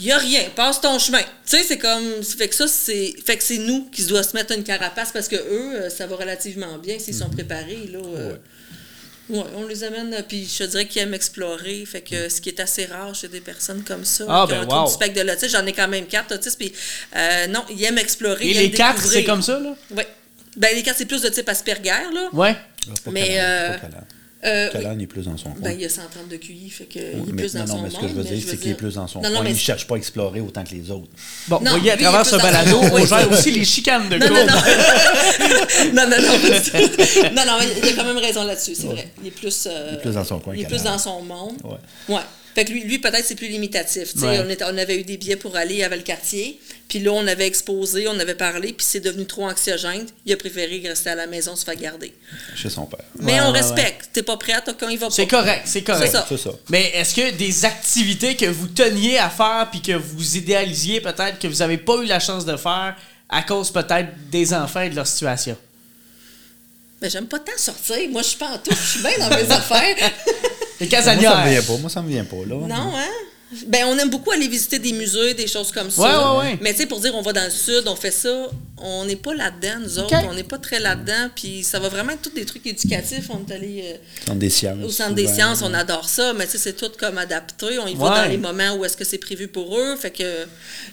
[0.00, 1.20] Il n'y a rien, passe ton chemin.
[1.20, 2.22] Tu sais, c'est comme.
[2.22, 3.14] Fait que ça, c'est.
[3.24, 6.06] Fait que c'est nous qui doit se mettre une carapace parce que eux, euh, ça
[6.06, 7.98] va relativement bien s'ils sont préparés, là.
[8.04, 8.36] euh,
[9.28, 11.84] Ouais, on les amène, euh, puis je te dirais qu'ils aiment explorer.
[11.84, 14.66] Fait que ce qui est assez rare chez des personnes comme ça, Ah, qui ben,
[14.68, 14.86] ont un wow.
[14.86, 15.48] du spectre de l'autisme.
[15.58, 16.72] J'en ai quand même quatre autistes, puis
[17.16, 18.44] euh, non, ils aiment explorer.
[18.44, 19.74] Et ils les quatre, c'est comme ça, là?
[19.90, 20.04] Oui.
[20.56, 22.28] Ben, les quatre, c'est plus de type Asperger, là.
[22.32, 22.56] Ouais.
[22.88, 24.04] Ah, pas Mais, Calan,
[24.46, 25.02] euh, oui.
[25.02, 25.60] Est plus dans son coin.
[25.60, 27.76] Ben, il y a 130 de QI, fait que il est plus dans non, son
[27.76, 29.34] non, mais ce que je veux dire, c'est qu'il est plus dans son Non, non,
[29.36, 29.44] coin.
[29.44, 31.08] mais Il ne cherche pas à explorer autant que les autres.
[31.48, 34.34] Bon, Non, voyez, à travers ce balado, on gère aussi les chicanes de Non, non,
[34.46, 35.92] non.
[35.92, 37.34] non, non, non, pas du tout.
[37.34, 39.08] non, non, mais il a quand même raison là-dessus, c'est vrai.
[39.20, 41.22] Il est plus, euh, Il est plus dans son coin Il est plus dans son
[41.22, 41.56] monde.
[42.08, 42.20] Ouais.
[42.56, 44.14] Fait que lui, lui peut-être, c'est plus limitatif.
[44.16, 44.40] Ouais.
[44.42, 47.46] on, était- on avait eu des billets pour aller à Valcartier, puis là, on avait
[47.46, 50.06] exposé, on avait parlé, puis c'est devenu trop anxiogène.
[50.24, 52.14] Il a préféré rester à la maison, se faire garder.
[52.56, 53.00] Chez son père.
[53.20, 54.08] Mais Ouais, on ouais, respecte.
[54.14, 55.12] T'es pas prête quand il va pas.
[55.14, 56.06] C'est correct, c'est correct.
[56.06, 56.24] C'est ça.
[56.26, 56.50] C'est ça.
[56.70, 61.38] Mais est-ce que des activités que vous teniez à faire puis que vous idéalisiez peut-être
[61.38, 62.96] que vous n'avez pas eu la chance de faire
[63.28, 65.58] à cause peut-être des enfants et de leur situation?
[67.02, 68.08] Mais j'aime pas tant sortir.
[68.10, 68.70] Moi, je suis pas en tout.
[68.74, 69.94] Je suis bien dans mes affaires.
[70.80, 71.44] Les Moi, ça casanières.
[71.44, 71.76] me vient pas.
[71.78, 72.54] Moi, ça me vient pas, là.
[72.56, 73.08] Non, hein?
[73.68, 76.02] Ben, on aime beaucoup aller visiter des musées, des choses comme ça.
[76.02, 76.08] Ouais,
[76.40, 76.58] ouais, ouais.
[76.60, 79.14] Mais tu sais, pour dire on va dans le sud, on fait ça, on n'est
[79.14, 80.16] pas là-dedans, nous autres.
[80.28, 81.30] On n'est pas très là-dedans.
[81.32, 83.30] Puis ça va vraiment être tous des trucs éducatifs.
[83.30, 84.84] On est allé euh, Centre des sciences.
[84.84, 87.78] au centre des sciences, on adore ça, mais tu sais, c'est tout comme adapté.
[87.78, 89.94] On y va dans les moments où est-ce que c'est prévu pour eux.
[89.94, 90.24] Fait que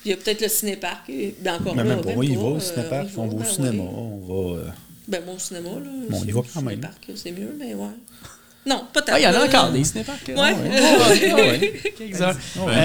[0.05, 1.09] il y a peut-être le cinéparc.
[1.09, 3.27] et- Ben encore Mais là, même même Oui, il va au euh, cinéparc, on on
[3.29, 3.83] va au ben cinéma.
[3.83, 4.59] On va.
[4.59, 4.63] euh,
[5.07, 5.89] Ben moi au cinéma, là.
[6.07, 6.75] Bon, on y va quand même.
[6.75, 7.87] Cinéparc, c'est mieux, mais ouais.
[8.65, 9.13] Non, pas tant.
[9.15, 10.03] Ah, il y en a encore des Ben,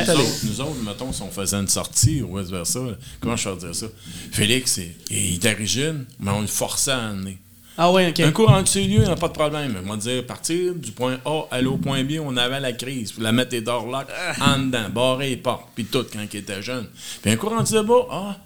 [0.04, 0.14] va
[0.44, 2.80] nous, autres, mettons, si on faisait une sortie ou vice versa,
[3.20, 3.86] comment je vais dire ça?
[4.32, 7.38] Félix, il, il était rigide, mais on le forçait à amener.
[7.80, 8.20] Ah ouais, ok.
[8.20, 9.76] Un coup rendu chez lui, il n'y a pas de problème.
[9.86, 13.12] On va dire, partir du point A à au point B, on avait la crise.
[13.12, 14.08] Puis la mettre les dorlocs
[14.40, 16.88] en dedans, barrer les portes, puis tout quand il était jeune.
[17.22, 18.36] Puis un coup rendu là-bas, ah,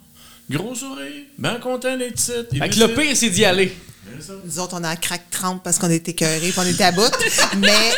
[0.51, 2.55] gros sourire, bien content les titres.
[2.55, 3.75] Fait que le pire, c'est d'y aller.
[4.45, 7.03] Nous autres, on a crack 30 parce qu'on était écœurés puis on était à bout.
[7.59, 7.93] Mais,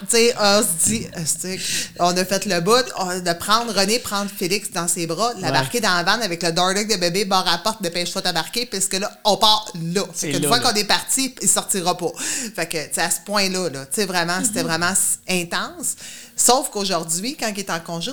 [0.00, 1.56] tu sais, on se dit, euh,
[2.00, 5.80] on a fait le bout, on- de prendre René, prendre Félix dans ses bras, l'embarquer
[5.80, 9.10] dans la vanne avec le Darling de bébé, barre à porte, dépêche-toi t'embarquer, puisque là,
[9.24, 10.02] on part là.
[10.14, 12.12] Fait qu'une là, fois qu'on est parti, il sortira pas.
[12.54, 15.96] Fait que, tu sais, à ce point-là, là, tu sais, vraiment, c'était vraiment s- intense.
[16.36, 18.12] Sauf qu'aujourd'hui, quand il est en congé,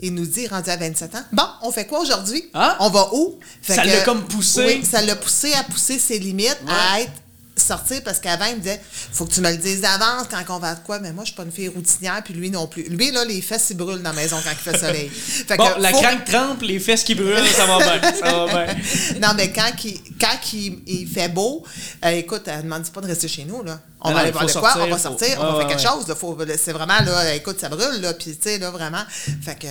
[0.00, 2.44] il nous dit, rendu à 27 ans, bon, on fait quoi aujourd'hui?
[2.54, 2.76] Ah!
[2.80, 3.38] On va où?
[3.62, 4.64] Fait Ça l'a comme poussé.
[4.64, 7.12] Oui, ça l'a poussé à pousser ses limites, à être
[7.68, 8.80] sortir parce qu'avant il me disait
[9.12, 11.28] faut que tu me le dises d'avance quand on va de quoi mais moi je
[11.28, 14.02] suis pas une fille routinière puis lui non plus lui là les fesses il brûlent
[14.02, 15.08] dans la maison quand il fait soleil
[15.48, 18.12] Fait Bon, que la faut- trempe, les fesses qui brûlent, ça va bien.
[18.12, 18.74] Ça va bien.
[19.22, 21.64] non mais quand il, quand il, il fait beau
[22.04, 24.30] euh, écoute elle ne demande pas de rester chez nous là on Non, va aller
[24.30, 24.60] voir de quoi?
[24.72, 26.46] sortir, on va faut- sortir on va faire quelque ouais.
[26.46, 29.02] chose c'est vraiment là écoute ça brûle là puis tu sais là vraiment
[29.44, 29.66] fait que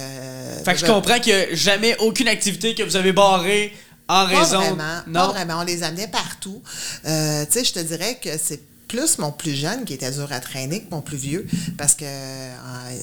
[0.65, 3.73] Fait que je comprends qu'il n'y a jamais aucune activité que vous avez barrée
[4.07, 4.59] en Pas raison.
[4.59, 5.13] vraiment, non.
[5.13, 5.59] pas vraiment.
[5.59, 6.61] On les amenait partout.
[7.05, 10.31] Euh, tu sais, je te dirais que c'est plus mon plus jeune qui était dur
[10.31, 11.45] à traîner que mon plus vieux
[11.77, 12.55] parce que euh,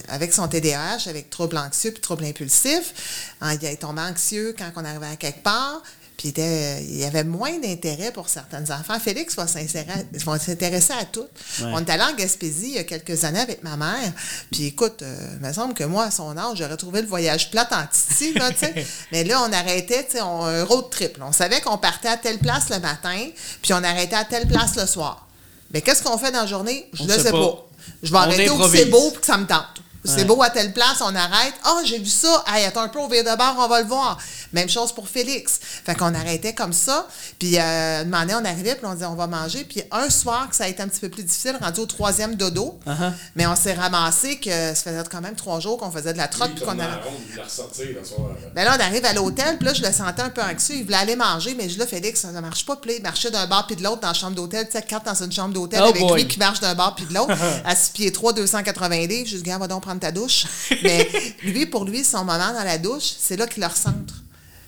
[0.09, 4.71] avec son TDAH, avec trouble anxieux puis trouble impulsif, hein, il est tombé anxieux quand
[4.77, 5.83] on arrivait à quelque part.
[6.16, 8.98] Puis il, y avait moins d'intérêt pour certaines enfants.
[9.00, 11.27] Félix va s'intéresser à tout.
[11.62, 14.12] On est allé en Gaspésie il y a quelques années avec ma mère.
[14.53, 17.50] Puis écoute, euh, il me semble que moi, à son âge, j'aurais trouvé le voyage
[17.50, 18.50] plat en titi, là.
[19.12, 21.18] Mais là, on arrêtait, on- un road trip.
[21.18, 21.27] là.
[21.29, 23.18] On savait qu'on partait à telle place le matin,
[23.61, 25.27] puis on arrêtait à telle place le soir.
[25.72, 26.88] Mais qu'est-ce qu'on fait dans la journée?
[26.92, 27.40] Je ne sais pas.
[27.40, 27.66] pas.
[28.03, 28.81] Je vais On arrêter où improvise.
[28.81, 29.83] c'est beau puis que ça me tente.
[30.05, 31.55] C'est beau à telle place, on arrête.
[31.64, 32.45] Ah, j'ai vu ça.
[32.47, 34.19] Hey, attends un peu, on vient de bord, on va le voir.
[34.53, 35.59] Même chose pour Félix.
[35.85, 37.07] Fait qu'on arrêtait comme ça.
[37.38, 39.64] Puis, euh, un moment donné, on arrivait, puis on disait, on va manger.
[39.64, 42.35] Puis, un soir, que ça a été un petit peu plus difficile, rendu au troisième
[42.37, 42.79] dodo.
[42.87, 43.12] Uh-huh.
[43.35, 46.29] Mais on s'est ramassé que ça faisait quand même trois jours qu'on faisait de la
[46.29, 46.51] trotte.
[46.55, 47.01] puis qu'on avait-
[48.55, 50.77] ben là, on arrive à l'hôtel, puis là, je le sentais un peu anxieux.
[50.77, 52.77] Il voulait aller manger, mais je dis là, Félix, ça ne marche pas.
[52.77, 54.67] Puis il marchait d'un bar puis de l'autre dans la chambre d'hôtel.
[54.67, 56.23] Tu sais, quatre dans une chambre d'hôtel Oh avec boy.
[56.23, 57.33] lui qui marche d'un bar puis de l'autre,
[57.64, 59.29] à 6 pieds 3, 280 livres.
[59.29, 60.44] Je dis, gars, va donc prendre ta douche.
[60.83, 61.09] Mais
[61.42, 64.14] lui, pour lui, son moment dans la douche, c'est là qu'il le recentre.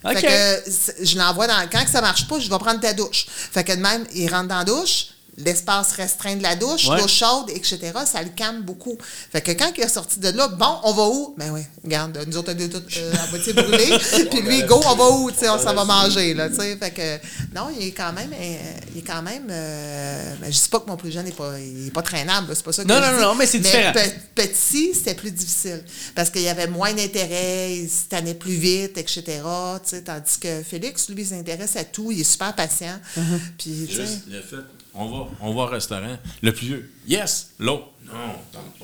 [0.03, 1.69] Fait que je l'envoie dans.
[1.71, 3.27] Quand ça marche pas, je vais prendre ta douche.
[3.29, 5.07] Fait que de même, il rentre dans la douche,
[5.39, 6.99] l'espace restreint de la douche, Ouais.
[7.01, 8.97] l'eau chaude, etc., ça le calme beaucoup.
[9.33, 11.35] Fait que quand il est sorti de là, bon, on va où?
[11.37, 13.99] Ben oui, regarde, nous autres, on est tous euh, à moitié brûlés.
[14.31, 15.31] Puis lui, go, on va où?
[15.31, 16.77] Tu sais, on s'en va manger, là, tu sais.
[16.77, 17.17] Fait que,
[17.55, 18.57] non, il est quand même, euh,
[18.95, 21.59] il est quand même, euh, ben, je dis pas que mon plus jeune n'est pas,
[21.59, 23.23] il est pas traînable, c'est pas ça que Non, je non, dis.
[23.23, 23.93] non, mais c'est différent.
[23.93, 25.83] pe- petit, c'était plus difficile.
[26.15, 29.23] Parce qu'il y avait moins d'intérêt, il se tannait plus vite, etc.
[29.25, 32.99] tu sais, Tandis que Félix, lui, il s'intéresse à tout, il est super patient.
[33.19, 33.21] Uh-huh.
[33.59, 34.57] Puis, tu sais, Juste le fait,
[34.97, 36.17] on va, on va au restaurant.
[36.43, 37.55] Le plus vieux, yes.
[37.59, 38.13] L'autre, non,
[38.53, 38.79] tente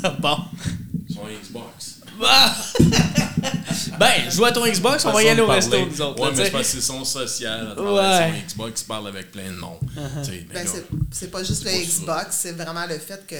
[0.00, 0.10] pas.
[0.18, 0.36] bon.
[1.12, 1.95] Son Xbox.
[2.24, 2.56] Ah!
[3.98, 6.20] ben, joue à ton Xbox, on va y aller au resto, nous autres.
[6.22, 7.68] Ouais, là, mais c'est tu parce que c'est son social.
[7.72, 8.32] À travers Ouais.
[8.32, 9.78] son Xbox, il parle avec plein de monde.
[9.96, 10.24] Uh-huh.
[10.24, 11.82] Tu ben, c'est- c'est pas juste le pas ça.
[11.84, 13.36] Xbox, c'est vraiment le fait que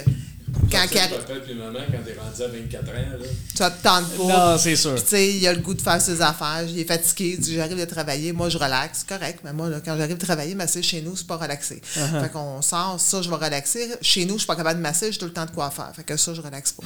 [0.71, 4.51] quand papa puis maman, quand t'es rendu à 24 ans, là, tu te tentes pas.
[4.51, 4.95] Non, c'est sûr.
[4.95, 7.39] Puis, tu sais, il a le goût de faire ses affaires, il est fatigué, il
[7.39, 10.25] dit j'arrive de travailler, moi je relaxe, c'est correct, mais moi là, quand j'arrive de
[10.25, 11.81] travailler, masser chez nous, c'est pas relaxé.
[11.95, 12.21] Uh-huh.
[12.23, 13.89] Fait qu'on sort, ça je vais relaxer.
[14.01, 15.91] Chez nous, je suis pas capable de masser, j'ai tout le temps de quoi faire.
[15.95, 16.83] Fait que ça, je relaxe pas.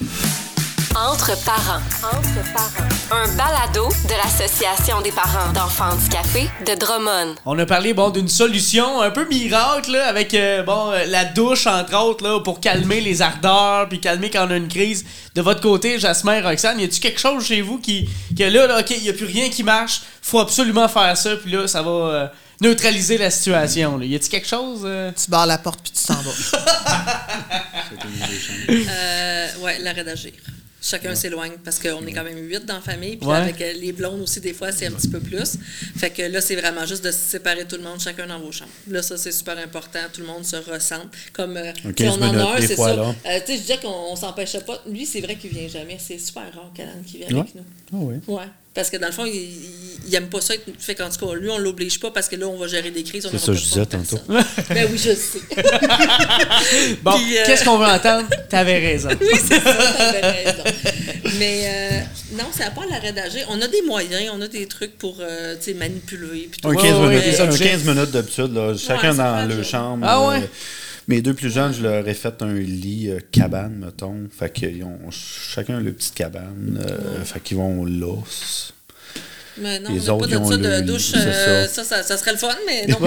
[0.96, 1.82] Entre parents.
[2.04, 2.90] Entre parents.
[3.12, 7.36] Un balado de l'Association des parents d'enfants handicapés de Drummond.
[7.46, 11.24] On a parlé bon d'une solution un peu miracle là, avec euh, bon euh, la
[11.24, 15.06] douche entre autres là pour calmer les ardeurs puis calmer quand on a une crise.
[15.34, 18.68] De votre côté, Jasmin et Roxane, y a-tu quelque chose chez vous qui que là,
[18.68, 21.82] là, OK, y a plus rien qui marche, faut absolument faire ça puis là ça
[21.82, 22.28] va euh,
[22.60, 24.06] neutraliser la situation là.
[24.06, 25.12] Y a-tu quelque chose euh?
[25.12, 26.32] Tu barres la porte puis tu t'en vas.
[28.70, 30.32] Euh, ouais, l'arrêt d'agir.
[30.84, 33.18] Chacun s'éloigne parce qu'on est quand même huit dans la famille.
[33.18, 33.36] Puis Ouais.
[33.38, 35.58] avec euh, les blondes aussi, des fois, c'est un petit peu plus.
[35.96, 38.52] Fait que là, c'est vraiment juste de se séparer tout le monde, chacun dans vos
[38.52, 38.72] chambres.
[38.88, 40.00] Là, ça, c'est super important.
[40.12, 41.04] Tout le monde se ressent.
[41.34, 42.90] Comme euh, 15 on en a un, c'est ça.
[42.90, 43.12] Euh,
[43.46, 44.82] tu sais, je disais qu'on on s'empêchait pas.
[44.88, 45.98] Lui, c'est vrai qu'il vient jamais.
[46.00, 47.40] C'est super rare qu'Alan qui vient Ouais.
[47.42, 47.66] avec nous.
[47.94, 48.16] Ah oui.
[48.28, 48.44] Ouais.
[48.74, 49.34] Parce que dans le fond, il,
[50.08, 50.54] il, aime pas ça.
[50.56, 52.90] être- Fait qu'en tout cas, lui, on l'oblige pas parce que là, on va gérer
[52.90, 53.26] des crises.
[53.26, 54.22] on C'est ça que je disais personne.
[54.70, 55.40] ben oui, je sais.
[57.04, 58.28] Bon, euh, qu'est-ce qu'on veut entendre?
[58.50, 59.10] T'avais raison.
[59.22, 60.64] oui, c'est ça, t'avais raison.
[61.38, 62.00] Mais euh,
[62.38, 63.46] non, c'est à part l'arrêt d'agir.
[63.50, 66.48] On a des moyens, on a des trucs pour euh, tu sais, manipuler.
[66.52, 66.68] Puis tout.
[66.68, 67.70] Un Ouais, 15 ouais, minutes, des un objets.
[67.72, 69.64] 15 minutes d'habitude, chacun dans dur.
[69.66, 70.06] chambre.
[70.08, 70.50] Ah euh, ouais?
[71.08, 74.28] Mes deux plus jeunes, je leur ai fait un lit euh, cabane, mettons.
[74.38, 76.80] Fait qu'ils ont chacun leur petite cabane.
[76.90, 78.16] euh, Fait qu'ils vont là.
[79.58, 81.12] Mais non, Les on autres, pas ils de ont ça de lit, douche.
[81.16, 81.84] euh, ça.
[81.84, 81.98] ça.
[81.98, 82.98] Ça, ça serait le fun, mais non.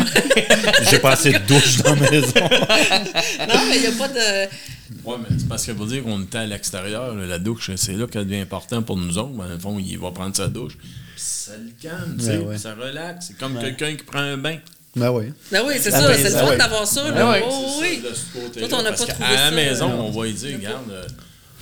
[0.91, 2.33] J'ai pas assez de douche dans la maison.
[2.39, 4.45] non, mais il n'y a pas de.
[5.05, 8.07] Ouais, mais c'est parce que pour dire qu'on était à l'extérieur, la douche, c'est là
[8.07, 9.33] qu'elle devient important pour nous autres.
[9.33, 10.77] Dans le fond, il va prendre sa douche.
[11.17, 13.27] Ça le calme, tu sais, Ouais, ça relaxe.
[13.29, 14.59] C'est comme quelqu'un qui prend un bain.
[14.97, 15.33] Ben oui.
[15.51, 17.03] Ben oui, c'est La ça, maison, c'est le fun d'avoir ça.
[17.07, 17.41] Ah Là.
[17.47, 18.01] Oh, oui.
[18.57, 20.91] Nous autres, on n'a pas trouvé la ça, maison, euh, on va lui dire, regarde,
[20.91, 21.07] euh,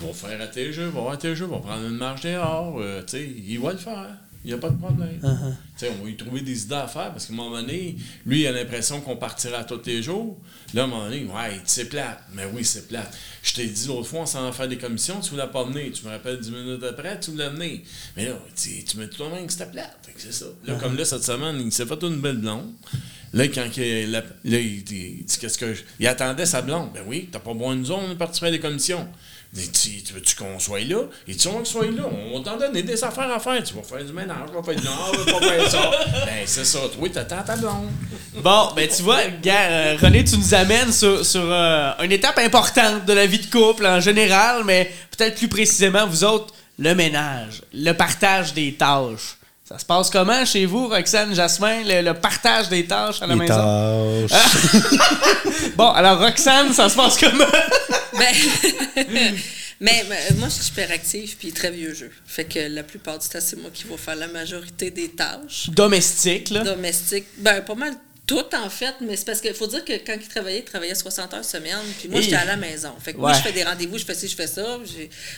[0.02, 2.22] on va faire à tes jeux, on va à tes jeux, va prendre une marche
[2.22, 2.76] dehors.
[2.80, 4.08] euh, tu sais, il va le faire.
[4.44, 5.20] Il n'y a pas de problème.
[5.22, 5.54] Uh-huh.
[5.78, 7.94] Tu sais, on va lui trouver des idées à faire parce qu'à un moment donné,
[8.26, 10.36] lui, il a l'impression qu'on partira tous les jours.
[10.74, 12.20] Là, à un moment donné, ouais, c'est plate.
[12.34, 13.16] Mais oui, c'est plate.
[13.44, 15.92] Je t'ai dit l'autre fois, on s'en va faire des commissions, tu voulais pas venir.
[15.94, 17.78] Tu me rappelles 10 minutes après, tu voulais venir.
[18.16, 19.96] Mais là, tu tu me dis toi-même que c'était plate.
[20.16, 20.46] C'est ça.
[20.66, 22.72] Là, comme là, cette semaine, il s'est fait une belle blonde.
[23.34, 26.90] Là, quand il, là, il dit, qu'est-ce que je- Il attendait sa blonde.
[26.92, 29.08] Ben oui, t'as pas besoin de nous, on est parti faire des commissions.
[29.54, 31.02] Il dit, tu, tu veux-tu qu'on soit là?
[31.26, 32.04] Il dit, on va qu'on soit là?
[32.32, 33.62] On t'en donner des affaires à faire.
[33.62, 35.90] Tu vas faire du ménage, tu vas faire du non, on va pas faire ça.
[36.26, 36.78] ben, c'est ça.
[36.98, 37.90] Oui, t'attends ta blonde.
[38.36, 42.38] Bon, ben tu vois, gars, euh, René, tu nous amènes sur, sur euh, une étape
[42.38, 46.94] importante de la vie de couple en général, mais peut-être plus précisément, vous autres, le
[46.94, 49.36] ménage, le partage des tâches.
[49.72, 53.32] Ça se passe comment chez vous, Roxane, Jasmin, le, le partage des tâches à la
[53.34, 54.28] Les maison?
[54.28, 54.42] tâches.
[55.76, 57.44] Bon, alors Roxane, ça se passe comment?
[58.18, 58.26] Ben,
[59.80, 60.04] mais
[60.36, 62.10] moi, je suis hyperactive puis très vieux jeu.
[62.26, 65.70] Fait que la plupart du temps, c'est moi qui vais faire la majorité des tâches
[65.70, 66.62] Domestique, là.
[66.64, 67.24] domestiques.
[67.38, 67.94] Ben, pas mal
[68.34, 70.94] toutes, en fait, mais c'est parce qu'il faut dire que quand il travaillait, il travaillait
[70.94, 72.90] 60 heures semaine, puis moi, Et- j'étais à la maison.
[73.02, 73.22] Fait que Ouais.
[73.24, 74.78] moi, je fais des rendez-vous, je fais ci, je fais ça,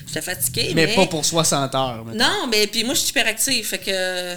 [0.06, 0.94] j'étais fatiguée, mais, mais...
[0.94, 2.04] pas pour 60 heures.
[2.14, 4.34] Non, mais puis moi, je suis hyperactive, fait que...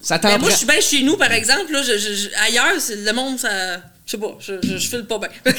[0.00, 2.74] Ça Mais moi, je suis bien chez nous, par exemple, là, je- je- je- ailleurs,
[2.74, 3.76] le monde, ça...
[4.04, 5.28] je sais pas, je, je, je file pas bien.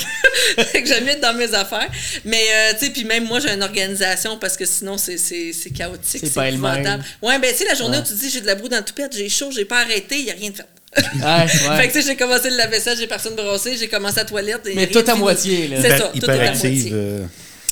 [0.65, 1.89] fait que j'aime être dans mes affaires.
[2.25, 5.15] Mais, euh, tu sais, puis même moi, j'ai une organisation parce que sinon, c'est
[5.73, 6.21] chaotique.
[6.25, 7.05] C'est pas épouvantable.
[7.21, 8.03] Ouais, ben, tu sais, la journée Ouais.
[8.03, 10.17] où tu dis j'ai de la boue dans le toupette, j'ai chaud, j'ai pas arrêté,
[10.19, 10.65] il n'y a rien de fait.
[10.95, 11.47] Ouais, ouais.
[11.77, 14.29] Fait que, tu sais, j'ai commencé le lave-vaisselle, j'ai personne brossé, j'ai commencé à la
[14.29, 14.67] toilette.
[14.67, 15.77] et Mais tout à moitié, là.
[15.81, 16.93] C'est ça, tout à moitié.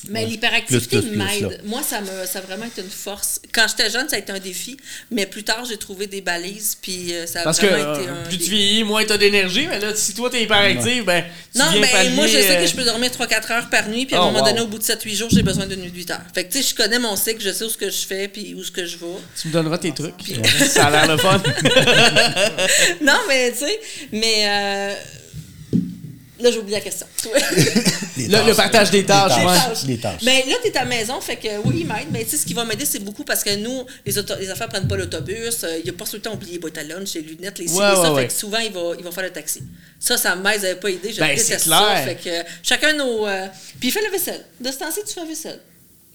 [0.03, 0.09] Hyperactive.
[0.09, 1.61] euh, Mais l'hyperactivité m'aide.
[1.65, 3.39] Moi, ça, me, ça a vraiment été une force.
[3.53, 4.77] Quand j'étais jeune, ça a été un défi,
[5.11, 8.07] mais plus tard, j'ai trouvé des balises, puis euh, ça a Parce que vraiment été
[8.09, 9.67] euh, un plus tu vieillis, moins t'as d'énergie.
[9.67, 12.57] Mais là, si toi, t'es hyperactif, ben, tu Non, viens mais pallier, moi, je sais
[12.57, 14.45] euh, que je peux dormir 3-4 heures par nuit, puis à Oh, un moment wow.
[14.49, 16.21] donné, au bout de 7-8 jours, j'ai besoin d'une nuit de 8 heures.
[16.33, 18.27] Fait que, tu sais, je connais mon cycle, je sais où ce que je fais,
[18.27, 19.05] puis où ce que je vais.
[19.41, 20.13] Tu me donneras tes trucs.
[20.67, 21.41] Ça a l'air le fun.
[23.01, 23.79] non, mais, tu sais,
[24.11, 24.45] mais...
[24.47, 24.93] euh,
[26.41, 27.06] Là, j'ai oublié la question.
[28.17, 29.56] les Le- le partage des tâches, Les ouais.
[29.58, 29.84] tâches.
[29.86, 30.21] Les tâches.
[30.23, 32.08] Mais là, tu es à la maison, fait que oui, il m'aide.
[32.12, 34.49] Mais tu sais, ce qui va m'aider, c'est beaucoup parce que nous, les, auto- les
[34.49, 35.63] affaires prennent pas l'autobus.
[35.63, 37.67] euh, il a pas tout le temps oublié les boîtes à lunch, les lunettes, les
[37.67, 38.15] ci, Ouais, les ça.
[38.15, 39.62] Fait que souvent, il va, il va faire le taxi.
[39.99, 41.13] Ça, ça m'aide, j'avais pas aidé.
[41.13, 41.95] Je Ben, déteste ça.
[42.06, 43.27] Fait que euh, chacun nos.
[43.27, 43.47] euh,
[43.80, 44.43] Puis il fait la vaisselle.
[44.60, 45.60] De ce temps-ci, tu fais la vaisselle.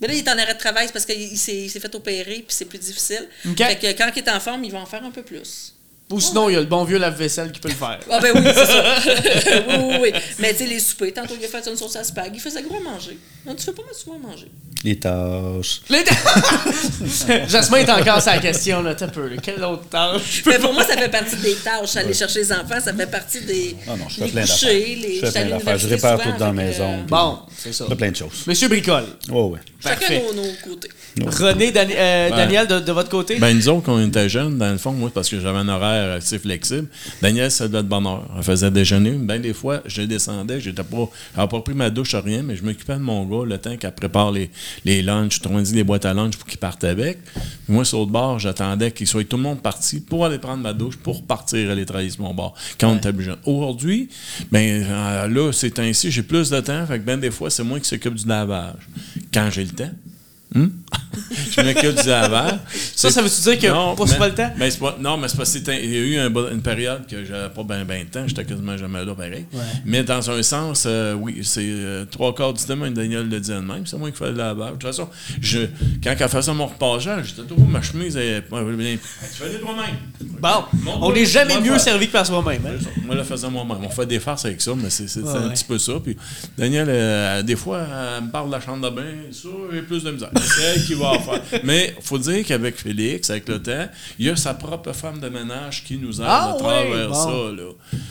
[0.00, 1.80] Mais là, il est en arrêt de travail c'est parce qu'il il s'est il s'est
[1.80, 3.26] fait opérer, puis c'est plus difficile.
[3.56, 5.72] Fait que quand il est en forme, il va en faire un peu plus.
[6.12, 7.98] Ou sinon, il y a le bon vieux lave-vaisselle qui peut le faire.
[8.08, 8.84] Ah ben oui, c'est ça.
[9.68, 10.12] oui, oui, oui.
[10.38, 12.62] Mais tu sais, les soupers, tantôt il a fait une sauce à spag, il faisait
[12.62, 13.18] gros à manger.
[13.44, 14.46] Non, tu fais pas mal souvent à manger.
[14.84, 15.80] Les tâches.
[15.90, 16.04] Les-
[17.48, 18.94] Jasmin est encore sa question, là.
[18.94, 19.26] T'as peu.
[19.28, 19.36] là.
[19.42, 20.42] Quelle autre tâche?
[20.46, 21.96] Mais pour moi, ça fait partie des tâches.
[21.96, 23.74] Aller chercher les enfants, ça fait partie des.
[23.88, 24.70] Ah non, je fais les plein d'affaires.
[24.72, 25.20] les.
[25.20, 25.78] Je fais plein d'affaires.
[25.78, 26.92] Je répare tout dans la maison.
[27.00, 27.84] euh, Bon, c'est ça.
[27.84, 28.44] Je fais plein de choses.
[28.46, 29.06] Monsieur Bricole.
[29.32, 29.60] Oh, ouais.
[29.86, 30.88] Chacun nos, nos côtés.
[31.24, 32.36] René, euh, Ben.
[32.36, 33.38] Daniel, de, de votre côté?
[33.38, 35.68] Ben, nous autres, quand on était jeunes, dans le fond, moi, parce que j'avais un
[35.68, 36.88] horaire assez flexible,
[37.22, 38.28] Daniel, ça devait de bonne heure.
[38.36, 39.12] Elle faisait déjeuner.
[39.12, 42.64] Ben, des fois, je descendais, j'étais pas, j'avais pas pris ma douche, rien, mais je
[42.64, 44.50] m'occupais de mon gars le temps qu'elle prépare les,
[44.84, 47.22] les lunchs, on dit les boîtes à lunch pour qu'il parte avec.
[47.24, 50.62] Puis moi, sur le bord, j'attendais qu'il soit tout le monde parti pour aller prendre
[50.62, 53.38] ma douche, pour partir aller travailler sur mon bord, quand on était plus jeune.
[53.44, 54.08] Aujourd'hui,
[54.50, 57.64] ben, euh, là, c'est ainsi, j'ai plus de temps, fait que ben, des fois, c'est
[57.64, 58.88] moi qui s'occupe du lavage.
[59.32, 60.05] Quand j'ai le temps.
[60.54, 60.68] Hmm?
[61.50, 62.54] je m'occupe du lavage.
[62.94, 64.50] Ça, ça veut-tu dire que pas mais- souvent le temps?
[64.58, 67.06] ben, pas- non, mais c'est parce que c'était- il y a eu un une période
[67.08, 69.46] que j'avais pas bien ben de temps, j'étais quasiment jamais là pareil.
[69.84, 73.50] Mais dans un sens, euh, oui, c'est euh, trois quarts du temps, Daniel le dit
[73.50, 74.66] de même, c'est moi qui fais le lavage.
[74.68, 75.08] De toute façon,
[75.40, 75.60] je,
[76.02, 78.96] quand elle faisait mon repassage, j'étais toujours ma chemise, elle, pas bien.
[78.96, 79.96] Tu fais toi-même.
[80.40, 81.80] Bon, Mon on n'est jamais mieux faire.
[81.80, 82.62] servi que par soi-même.
[82.66, 82.78] hein?
[83.04, 83.78] Moi, je le faisais moi-même.
[83.84, 85.54] On fait des farces avec ça, mais c'est c'est- c'est Ouais, un ouais.
[85.54, 85.94] petit peu ça.
[86.02, 86.16] Puis
[86.56, 87.84] Daniel, euh, des fois,
[88.18, 89.02] elle me parle de la chambre de bain.
[89.32, 90.30] Ça, j'ai plus de misère.
[90.40, 91.40] C'est elle qui va en faire.
[91.64, 95.20] Mais il faut dire qu'avec Félix, avec le temps, il y a sa propre femme
[95.20, 97.14] de ménage qui nous aide Ah, à travers bon.
[97.14, 97.30] ça.
[97.62, 97.70] Là.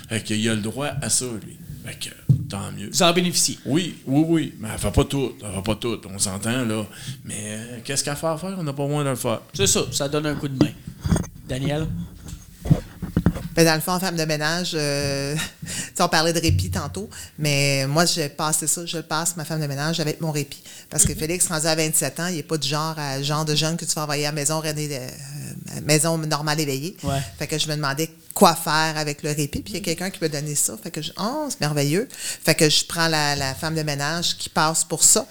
[0.09, 1.57] Fait qu'il a le droit à ça, lui.
[1.85, 2.09] Fait que,
[2.49, 2.89] tant mieux.
[2.91, 3.59] Vous en bénéficiez.
[3.65, 5.33] Oui, oui, oui, mais elle fait pas tout.
[5.43, 5.99] Elle fait pas tout.
[6.13, 6.85] On s'entend, là.
[7.23, 8.55] Mais euh, qu'est-ce qu'elle fait à faire?
[8.57, 9.41] On n'a pas moins de le faire.
[9.53, 10.71] C'est ça, ça donne un coup de main.
[11.47, 11.85] Daniel?
[13.55, 15.35] Ben, dans le fond, en femme de ménage, euh,
[15.99, 19.61] on parlait de répit tantôt, mais moi, j'ai passé ça, je le passe, ma femme
[19.61, 20.61] de ménage, avec mon répit.
[20.89, 23.55] Parce que Félix, rendu à 27 ans, il n'est pas du genre à genre de
[23.55, 26.97] jeune que tu vas envoyer à la maison, René, euh, maison normale éveillée.
[27.03, 27.19] Ouais.
[27.39, 30.09] Fait que je me demandais quoi faire avec le répit, puis il y a quelqu'un
[30.11, 30.77] qui peut donner ça.
[30.83, 32.07] Fait que je, oh, c'est merveilleux.
[32.43, 35.25] Fait que je prends la, la femme de ménage qui passe pour ça,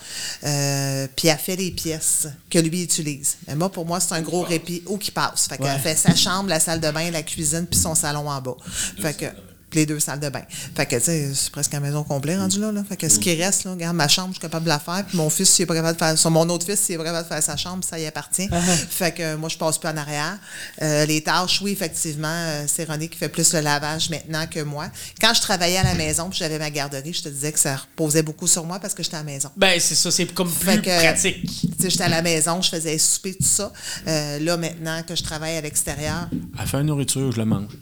[0.44, 3.36] euh, puis elle fait les pièces que lui utilise.
[3.46, 5.46] Mais moi, pour moi, c'est un gros répit ou qui passe.
[5.48, 5.78] Fait qu'elle Ouais.
[5.78, 8.56] fait sa chambre, la salle de bain, la cuisine, puis son salon en bas.
[9.00, 9.26] Fait que
[9.74, 10.42] les deux salles de bain.
[10.76, 12.82] Fait que, tu sais, c'est presque une maison complète rendu là, là.
[12.88, 15.04] Fait que ce qui reste, là, regarde, ma chambre, je suis capable de la faire.
[15.06, 16.98] Puis mon fils, s'il est pas capable de faire, son, mon autre fils, s'il est
[16.98, 18.48] pas capable de faire sa chambre, ça y appartient.
[18.90, 20.38] fait que moi, je passe plus en arrière.
[20.82, 24.60] Euh, les tâches, oui, effectivement, euh, c'est René qui fait plus le lavage maintenant que
[24.60, 24.86] moi.
[25.20, 27.76] Quand je travaillais à la maison, puis j'avais ma garderie, je te disais que ça
[27.76, 29.50] reposait beaucoup sur moi parce que j'étais à la maison.
[29.56, 31.42] Ben, c'est ça, c'est comme plus Fait que- pratique.
[31.44, 33.72] Tu sais, j'étais à la maison, je faisais souper, tout ça.
[34.06, 36.28] Euh, là, maintenant que je travaille à l'extérieur,
[36.60, 37.72] Elle fait la nourriture, je la mange.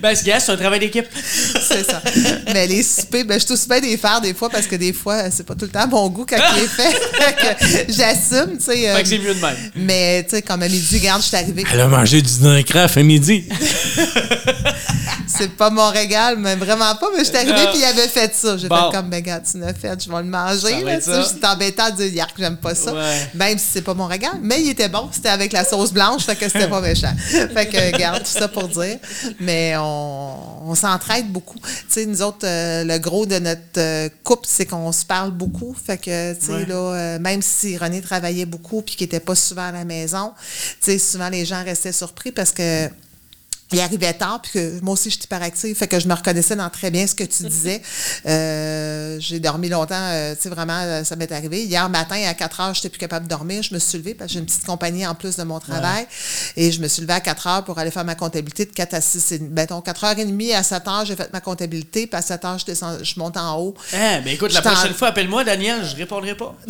[0.00, 1.06] Ben, ce gars, c'est un travail d'équipe.
[1.68, 2.02] C'est ça.
[2.52, 4.92] Mais les soupers, ben, je suis aussi bien des faire des fois parce que des
[4.92, 7.86] fois, c'est pas tout le temps mon goût quand il est fait.
[7.88, 8.88] J'assume, tu sais.
[8.88, 9.56] euh, Fait que c'est mieux de même.
[9.76, 11.64] mais, tu sais, comme à midi, regarde, je suis arrivée.
[11.72, 13.44] Elle a mangé du Dincraft à midi.
[15.26, 17.08] C'est pas mon régal, mais vraiment pas.
[17.16, 18.56] Mais je suis arrivée puis il avait fait ça.
[18.56, 18.90] J'ai Bon.
[18.90, 20.82] fait comme, ben, gars, tu l'as fait, je vais le manger.
[20.84, 21.22] Là, ça.
[21.22, 22.92] J'étais embêtée de dire, Yark, j'aime pas ça.
[22.92, 23.30] Ouais.
[23.34, 24.32] Même si c'est pas mon régal.
[24.42, 25.08] Mais il était bon.
[25.12, 27.12] C'était avec la sauce blanche, fait que c'était pas méchant.
[27.18, 28.98] Fait que, garde tout ça pour dire.
[29.40, 31.58] Mais on, on s'entraide beaucoup.
[31.58, 35.30] Tu sais, nous autres, euh, le gros de notre euh, couple, c'est qu'on se parle
[35.30, 35.74] beaucoup.
[35.74, 36.66] Fait que, tu sais, Ouais.
[36.66, 40.32] là, euh, même si René travaillait beaucoup puis qu'il était pas souvent à la maison,
[40.82, 42.88] tu sais, souvent les gens restaient surpris parce que
[43.72, 46.56] il arrivait tard, puis que moi aussi, je suis hyperactive, fait que je me reconnaissais
[46.56, 47.82] dans très bien ce que tu disais.
[48.24, 51.64] Euh, j'ai dormi longtemps, euh, tu sais, vraiment, euh, ça m'est arrivé.
[51.64, 53.62] Hier matin, à 4 heures, je n'étais plus capable de dormir.
[53.62, 56.06] Je me suis levée parce que j'ai une petite compagnie en plus de mon travail.
[56.56, 58.94] Et je me suis levée à 4 heures pour aller faire ma comptabilité de 4
[58.94, 59.40] à 6.
[59.50, 62.44] Mettons, 4 heures et demie à 7 heures, j'ai fait ma comptabilité, puis à 7
[62.44, 63.74] heures, je, descends, je monte en haut.
[63.92, 66.54] Ah, mais écoute, la Je prochaine fois, appelle-moi, Daniel, je répondrai pas.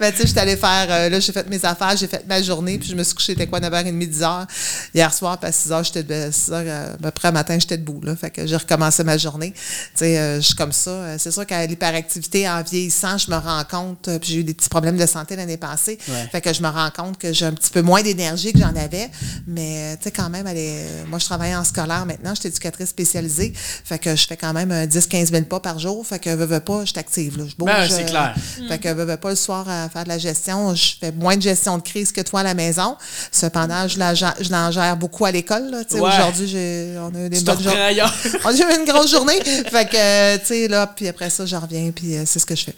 [0.00, 2.42] Ben, tu sais, j'étais allée faire, euh, là, j'ai fait mes affaires, j'ai fait ma
[2.42, 4.46] journée, puis je me suis couchée, c'était quoi, 9h30, 10h.
[4.94, 8.16] Hier soir, à 6h, j'étais de 6h, euh, à peu près matin, j'étais debout, là.
[8.16, 9.52] Fait que j'ai recommencé ma journée.
[9.52, 9.60] Tu
[9.96, 10.90] sais, euh, je suis comme ça.
[10.90, 14.44] Euh, C'est sûr qu'à l'hyperactivité, en vieillissant, je me rends compte, euh, puis j'ai eu
[14.44, 15.98] des petits problèmes de santé l'année passée.
[16.08, 16.28] Ouais.
[16.32, 18.74] Fait que je me rends compte que j'ai un petit peu moins d'énergie que j'en
[18.76, 19.10] avais.
[19.46, 22.48] Mais, tu sais, quand même, elle est- moi, je travaille en scolaire maintenant, je suis
[22.48, 23.52] éducatrice spécialisée.
[23.56, 26.06] Fait que je fais quand même un 10-15 000 pas par jour.
[26.06, 27.44] Fait que, veux, veux pas, je suis active, là.
[27.48, 27.66] Je bouge.
[27.66, 28.34] Ben, c'est euh, clair.
[28.68, 31.36] fait que, veux, veux pas, le soir, à faire de la gestion, je fais moins
[31.36, 32.96] de gestion de crise que toi à la maison.
[33.32, 34.14] Cependant, je la
[34.46, 36.00] je l'en gère beaucoup à l'école, Ouais.
[36.00, 38.02] Aujourd'hui, j'ai, on a eu des bonnes journées.
[38.44, 39.40] On a eu une grosse journée.
[39.70, 42.46] Fait que, euh, tu sais, là, puis après ça, je reviens, puis euh, c'est ce
[42.46, 42.74] que je fais.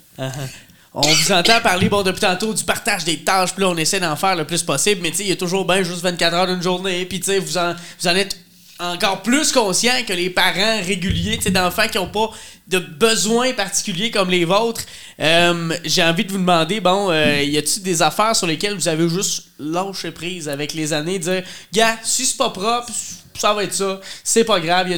[0.93, 3.99] On vous entend parler, bon, depuis tantôt, du partage des tâches, puis là, on essaie
[3.99, 6.33] d'en faire le plus possible, mais tu sais, il y a toujours bien juste 24
[6.33, 8.35] heures d'une journée, puis tu sais, vous en, vous en êtes
[8.79, 12.31] encore plus conscient que les parents réguliers, d'enfants qui n'ont pas
[12.67, 14.81] de besoins particuliers comme les vôtres.
[15.19, 18.87] Euh, J'ai envie de vous demander, bon, euh, y a-t-il des affaires sur lesquelles vous
[18.87, 22.89] avez juste lâché prise avec les années, dire, gars, si c'est pas propre,
[23.37, 24.89] ça va être ça, c'est pas grave.
[24.89, 24.93] Y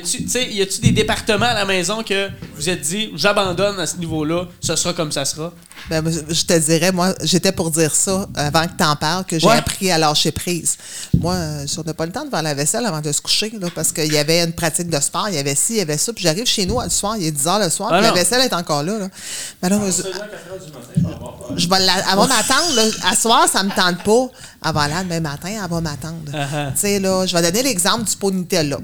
[0.61, 4.75] a-tu des départements à la maison que vous êtes dit, j'abandonne à ce niveau-là, ce
[4.75, 5.53] sera comme ça sera?
[5.89, 9.37] Ben, je te dirais, moi, j'étais pour dire ça avant que tu en parles, que
[9.39, 9.55] j'ai Ouais.
[9.57, 10.77] appris à lâcher prise.
[11.19, 13.21] Moi, euh, si on n'a pas le temps de faire la vaisselle avant de se
[13.21, 15.77] coucher, là, parce qu'il y avait une pratique de sport, il y avait ci, il
[15.77, 17.89] y avait ça, puis j'arrive chez nous le soir, il est 10 h le soir,
[17.91, 18.97] Ah puis la vaisselle est encore là.
[18.99, 19.07] là.
[19.61, 20.09] Malheureusement.
[21.57, 22.75] Je vais la, elle va m'attendre.
[22.75, 22.83] là.
[23.09, 24.27] À soir, ça me tente pas.
[24.65, 26.31] Elle va là demain matin, elle va m'attendre.
[26.31, 26.71] Uh-huh.
[26.73, 28.77] Tu sais, là, je vais donner l'exemple du pot Nutella.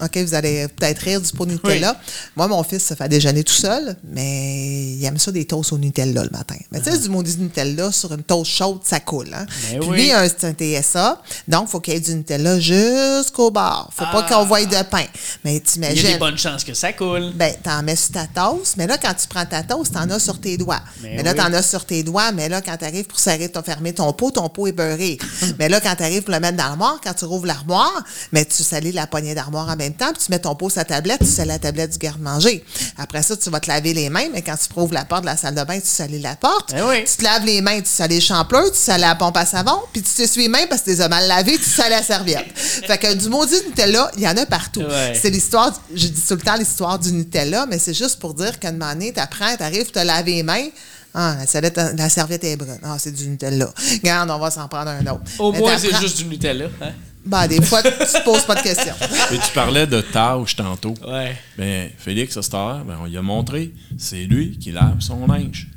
[0.00, 1.96] OK, vous allez peut-être rire du pot Nutella.
[2.36, 5.78] Moi, mon fils se fait déjeuner tout seul, mais il aime ça des toasts au
[5.78, 6.56] Nutella le matin.
[6.70, 9.28] Mais tu sais, du maudit Nutella sur une toast chaude, ça coule.
[9.32, 9.46] Hein?
[9.70, 9.96] Ben Puis oui.
[9.96, 13.90] lui, c'est un TSA, donc il faut qu'il y ait du Nutella jusqu'au bord.
[13.94, 15.04] faut pas qu'on voie de pain.
[15.44, 17.32] Mais Il y a des bonnes chances que ça coule.
[17.34, 20.18] Ben, t'en mets sur ta toast, mais là, quand tu prends ta toast, t'en as
[20.18, 20.80] sur tes doigts.
[21.02, 21.36] Mais Mais, là, oui.
[21.36, 24.30] t'en as sur tes doigts, mais là, quand t'arrives pour serrer, ton, fermer ton pot,
[24.30, 25.18] ton pot est beurré.
[25.58, 28.02] mais là, quand t'arrives pour le mettre dans l'armoire, quand tu rouvres l'armoire,
[28.32, 30.78] mais tu salis la poignée d'armoire en même temps, puis tu mets ton pot sur
[30.78, 32.64] la tablette, tu salis la tablette du garde-manger.
[32.96, 35.26] Après ça, tu vas te laver les mains, mais quand tu ouvres la porte de
[35.26, 36.72] la salle de bain, tu salis la porte.
[36.76, 37.04] Eh oui.
[37.04, 39.78] Tu te laves les mains, tu salis les champleurs, tu salis la pompe à savon,
[39.92, 42.02] puis tu t'essuies les mains parce que tu les as mal lavées, tu salis la
[42.02, 42.46] serviette.
[42.56, 44.80] fait que du maudit Nutella, il y en a partout.
[44.80, 45.18] Ouais.
[45.20, 48.58] C'est l'histoire, je dis tout le temps l'histoire du Nutella, mais c'est juste pour dire
[48.58, 50.68] qu'à un moment donné, t'apprends, t'arrives, te laver les mains.
[51.14, 52.78] Ah, la, serviette, la serviette est brune.
[52.82, 53.72] Ah, c'est du Nutella.
[53.92, 55.22] Regarde, on va s'en prendre un autre.
[55.38, 56.66] Au Mais moins, c'est juste du Nutella.
[56.80, 56.92] Hein?
[57.24, 58.94] Ben, des fois, tu te poses pas de questions.
[59.32, 60.94] Et tu parlais de tâches tantôt.
[61.06, 61.36] Ouais.
[61.58, 65.26] Ben, Félix, à cette heure, ben, on lui a montré, c'est lui qui lave son
[65.26, 65.68] linge.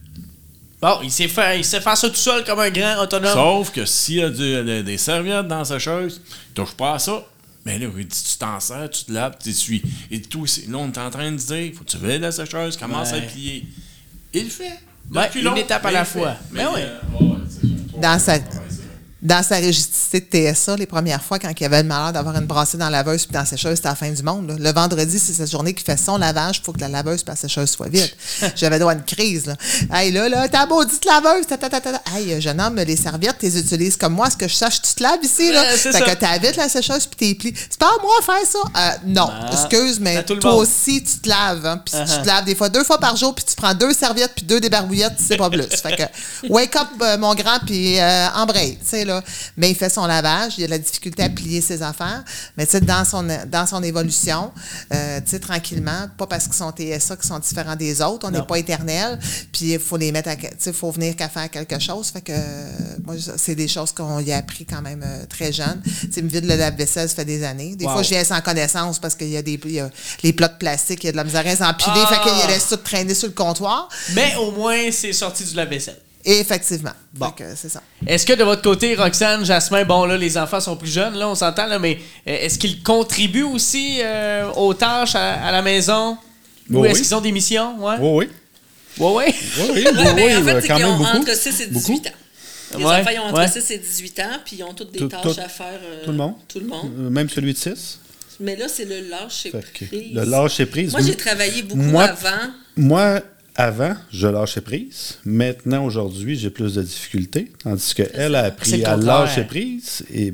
[0.82, 3.34] Bon, il sait faire, il sait faire ça tout seul comme un grand autonome.
[3.34, 6.22] Sauf que s'il y a du- des- des serviettes dans sa chaise,
[6.56, 7.24] touche pas à ça.
[7.66, 9.84] Mais là, il dit, tu t'en sers, tu te laves, tu t'essuies.
[10.10, 12.32] Et tout, c'est- là, on est en train de dire, faut que tu veuilles la
[12.32, 13.28] sécheuse, commence à Ouais.
[13.28, 13.68] plier.
[14.34, 14.80] Il le fait.
[15.14, 16.20] Ouais, une étape à mais la il fait.
[16.20, 16.36] fois.
[16.52, 16.82] Mais Ben oui.
[16.82, 18.40] euh, ouais, Dans sa,
[19.22, 22.46] dans sa rigidité de TSA, les premières fois, quand il avait le malheur d'avoir une
[22.46, 24.50] brassée dans la laveuse puis dans la sécheuse, c'était la fin du monde.
[24.50, 24.56] là.
[24.58, 27.24] Le vendredi, c'est cette journée qu'il fait son lavage, il faut que la laveuse et
[27.30, 28.10] la sécheuse soient vides.
[28.56, 29.46] J'avais droit à une crise.
[29.46, 29.56] Là.
[29.94, 32.02] Hey, là, là, ta maudite laveuse, ta, ta, ta, ta, ta.
[32.16, 34.28] Hey, jeune homme, les serviettes, tu les utilises comme moi.
[34.28, 35.64] Est-ce que je sache, tu te laves ici, là?
[35.66, 36.02] Fait ça.
[36.02, 37.54] que t'habites la sécheuse puis t'es plis.
[37.70, 38.60] C'est pas à moi de faire ça?
[38.76, 39.30] Euh, non.
[39.32, 40.62] Ah, Excuse, mais toi monde.
[40.62, 41.66] aussi, tu te laves.
[41.66, 42.16] Hein, puis Uh-huh.
[42.16, 44.46] tu te laves des fois deux fois par jour, puis tu prends deux serviettes puis
[44.46, 45.68] deux débarbouillettes, c'est pas plus.
[45.68, 49.24] fait que, wake up, euh, mon grand, puis euh, embraye, tu sais, là.
[49.58, 52.24] Mais il fait son lavage, il a de la difficulté à plier ses affaires,
[52.58, 54.52] mais tu sais, dans son, dans son évolution,
[54.94, 58.32] euh, tu sais, tranquillement, pas parce qu'ils sont TSA qui sont différents des autres, on
[58.32, 59.20] n'est pas éternel,
[59.52, 62.10] puis il faut les mettre à, tu sais, il faut venir qu'à faire quelque chose,
[62.12, 62.70] fait que, euh,
[63.06, 65.82] moi, c'est des choses qu'on y a appris quand même euh, très jeune.
[65.84, 67.76] Tu sais, me vide le lave-vaisselle, ça fait des années.
[67.76, 67.92] Des Wow.
[67.94, 69.90] fois, je viens sans connaissance parce qu'il y a des, il y a
[70.24, 72.08] les plats de plastique, il y a de la misère à s'empiler, Ah!
[72.08, 73.90] fait qu'il laisse tout traîner sur le comptoir.
[74.14, 76.00] Mais au moins, c'est sorti du lave-vaisselle.
[76.24, 76.92] Et effectivement.
[77.14, 77.32] Bon.
[77.32, 77.82] Que c'est ça.
[78.06, 81.28] Est-ce que de votre côté, Roxane, Jasmin, bon là, les enfants sont plus jeunes, là,
[81.28, 81.98] on s'entend, là, mais
[82.28, 86.18] euh, est-ce qu'ils contribuent aussi euh, aux tâches à, à la maison?
[86.70, 87.06] Ou Oui, est-ce oui.
[87.06, 87.84] qu'ils ont des missions?
[87.84, 87.96] Ouais.
[88.00, 88.30] Oui, oui.
[89.00, 89.36] Ouais, ouais.
[89.58, 91.18] Oui, oui, oui, Ouais, ben, oui, en fait, euh, c'est quand qu'ils même ont beaucoup.
[91.18, 92.08] entre 6 et 18 Beaucoup.
[92.08, 92.12] ans.
[92.78, 93.48] Les Ouais, enfants, ils ont entre ouais.
[93.48, 95.80] 6 et 18 ans, puis ils ont toutes des Tout- tâches tout- à faire.
[95.84, 96.34] euh, Tout le monde?
[96.48, 96.92] Tout le monde.
[97.00, 98.00] Euh, Même celui de 6.
[98.40, 99.90] Mais là, c'est le lâcher prise.
[100.14, 100.92] le lâcher prise.
[100.94, 102.52] Moi, j'ai travaillé beaucoup Moi- avant.
[102.78, 103.20] Moi,
[103.56, 105.18] avant, je lâchais prise.
[105.26, 107.52] Maintenant, aujourd'hui, j'ai plus de difficultés.
[107.64, 110.34] Tandis qu'elle a appris à lâcher prise et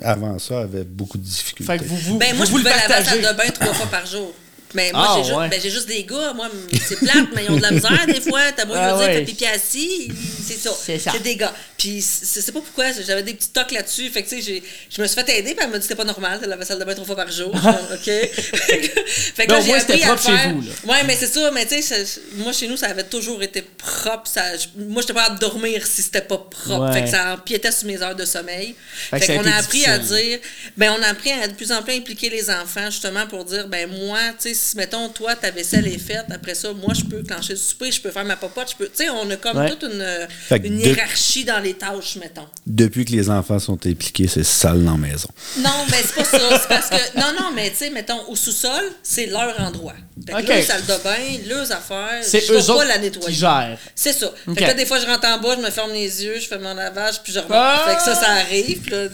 [0.00, 1.72] avant ça, avait beaucoup de difficultés.
[1.72, 3.36] Fait que vous, vous, Ben, moi, vous, je vous le pouvais laver la salle de
[3.36, 4.32] bain trois fois par jour.
[4.74, 5.48] Mais moi, Ah, j'ai juste, ouais.
[5.48, 6.32] ben, j'ai juste des gars.
[6.34, 6.48] Moi,
[6.86, 8.40] c'est plate, mais ils ont de la misère des fois.
[8.56, 9.14] T'as beau Ah, dire, ouais.
[9.14, 10.08] fais pipi assis,
[10.46, 10.70] c'est ça.
[10.76, 11.54] C'est des gars.
[11.78, 14.08] Puis, je sais pas pourquoi, j'avais des petits tocs là-dessus.
[14.10, 15.82] Fait que, tu sais, j'ai- je me suis fait aider, puis elle m'a dit que
[15.84, 17.54] c'était pas normal la salle de bain trois fois par jour.
[17.92, 18.04] OK.
[18.04, 20.50] fait que là, j'ai appris à propre chez faire.
[20.54, 20.72] vous, là.
[20.92, 21.50] Ouais, mais c'est ça.
[21.52, 22.04] Mais, tu sais,
[22.36, 24.28] moi, chez nous, ça avait toujours été propre.
[24.28, 26.86] Ça, je- moi, j'étais pas de dormir si c'était pas propre.
[26.88, 26.92] Ouais.
[26.92, 28.74] Fait que ça empiétait sur mes heures de sommeil.
[29.10, 30.38] Fait a qu'on a appris à dire,
[30.76, 33.68] ben on a appris à de plus en plus impliquer les enfants justement pour dire,
[33.68, 37.04] ben moi, tu sais, si mettons toi ta vaisselle est faite, après ça, moi je
[37.04, 39.36] peux clencher le souper, je peux faire ma popote, je peux, tu sais, on a
[39.36, 39.70] comme Ouais.
[39.70, 42.46] toute une, de- hiérarchie dans les tâches, mettons.
[42.66, 45.28] Depuis que les enfants sont impliqués, c'est sale dans la maison.
[45.58, 46.58] Non, mais c'est pas ça.
[46.60, 47.18] C'est parce que.
[47.18, 49.94] Non, non, mais tu sais, mettons, au sous-sol, c'est leur endroit.
[50.26, 53.28] Fait que là, salle de bain, leurs affaires, C'est eux pas autres la nettoyer.
[53.28, 53.78] qui gèrent.
[53.94, 54.32] C'est ça.
[54.46, 54.54] Ok.
[54.54, 56.46] Fait que là, des fois, je rentre en bas, je me ferme les yeux, je
[56.46, 57.52] fais mon lavage, puis je remonte.
[57.54, 57.84] Ah!
[57.88, 58.88] Fait que ça, ça arrive.
[58.90, 59.08] là,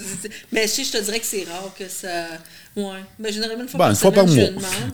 [0.52, 2.26] mais si, je te dirais que c'est rare que ça.
[2.76, 2.84] Ouais.
[3.18, 4.44] Mais généralement, une fois Ben, par une fois par mois.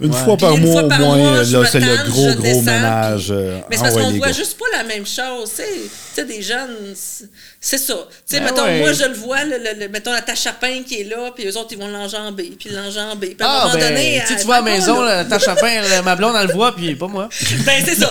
[0.00, 0.24] Une Ouais.
[0.24, 3.26] fois par Puis mois, fois au par moins, là, c'est le gros, gros descends, ménage.
[3.30, 5.50] euh, Mais c'est parce qu'on les voit juste pas la même chose.
[5.50, 5.68] Tu sais,
[6.16, 7.94] Tu sais, des jeunes, c'est- ça.
[7.94, 8.78] Tu sais, Ben mettons, ouais.
[8.80, 11.30] moi, je le vois, le, le- le- mettons la tâche à pain qui est là,
[11.36, 13.34] puis eux autres, ils vont l'enjamber, puis l'enjamber.
[13.38, 14.20] Puis à un Ah, moment ben, donné.
[14.22, 16.46] tu sais, elle tu vois à la maison, là, ta chapin, là, ma blonde, elle
[16.46, 17.28] le voit, puis pas moi.
[17.66, 18.10] Ben, c'est ça.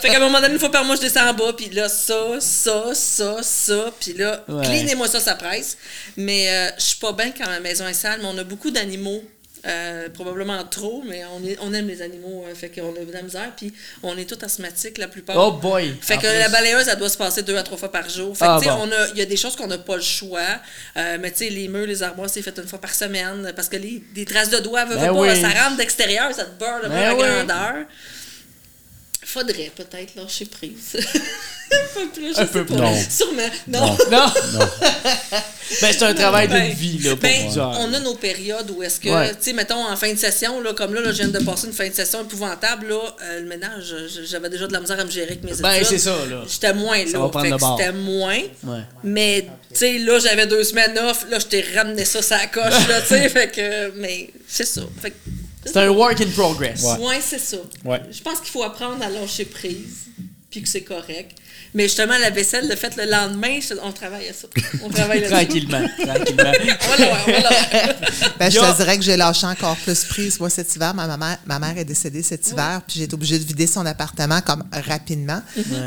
[0.00, 1.90] Fait qu'à un moment donné, une fois par mois, je descends en bas, puis là,
[1.90, 5.76] ça, ça, ça, ça, puis là, cleanez-moi ça, ça presse.
[6.16, 8.70] Mais euh, je suis pas bien quand ma maison est sale, mais on a beaucoup
[9.66, 13.12] euh, probablement trop, mais on, est- on aime les animaux, euh, fait qu'on a de
[13.12, 13.74] la misère, puis
[14.04, 15.36] on est tous asthmatiques la plupart.
[15.36, 15.96] Oh boy!
[16.00, 16.28] Fait que plus.
[16.38, 18.36] la balayeuse, elle doit se passer deux à trois fois par jour.
[18.38, 18.70] Fait que, Ah, bon.
[18.88, 20.40] on a- il y a des choses qu'on n'a pas le choix.
[20.96, 23.52] Euh, mais tu sais, les murs, les armoires, c'est fait une fois par semaine.
[23.56, 25.40] Parce que les, des traces de doigts, Ben pas, oui.
[25.40, 27.22] ça rentre d'extérieur, ça te beurre le Ben à oui.
[27.22, 27.74] grandeur.
[29.30, 30.96] Faudrait peut-être lâcher prise.
[31.70, 32.74] un peu plus, je Un sais peu pas.
[32.76, 32.82] plus.
[32.82, 32.96] Non.
[33.10, 33.50] Sûrement.
[33.68, 33.96] Non.
[34.10, 34.32] Non!
[35.82, 38.82] ben, c'est un travail Ben, d'une vie, là, pour ben, on a nos périodes où
[38.82, 39.30] est-ce que, Ouais.
[39.32, 41.66] tu sais, mettons, en fin de session, là, comme là, là, je viens de passer
[41.66, 45.04] une fin de session épouvantable, là, euh, le ménage, j'avais déjà de la misère à
[45.04, 45.86] me gérer avec mes Ben, études.
[45.88, 46.44] c'est ça, là.
[46.50, 47.18] J'étais moins Ça là.
[47.18, 47.78] va prendre fait le que bord.
[47.78, 48.40] C'était moins.
[48.64, 48.80] Ouais.
[49.04, 51.26] Mais, tu sais, là, j'avais deux semaines off.
[51.28, 53.28] Là, je t'ai ramené ça sur la coche, là, tu sais.
[53.38, 54.80] Fait que, mais c'est ça.
[55.02, 55.16] Fait que,
[55.72, 56.82] C'est un work in progress.
[57.00, 57.58] Ouais, c'est ça.
[57.84, 58.00] Ouais.
[58.10, 60.06] Je pense qu'il faut apprendre à lâcher prise,
[60.58, 61.32] puis que c'est correct.
[61.74, 64.48] Mais justement, la vaisselle, le fait le lendemain, on travaille à ça.
[64.82, 65.22] On travaille.
[65.28, 66.52] Tranquillement, tranquillement.
[68.38, 70.38] Ben, je te dirais que j'ai lâché encore plus prise.
[70.40, 73.38] Moi, cet hiver, ma, mère, ma mère est décédée cet hiver, puis j'ai été obligée
[73.38, 75.42] de vider son appartement comme rapidement.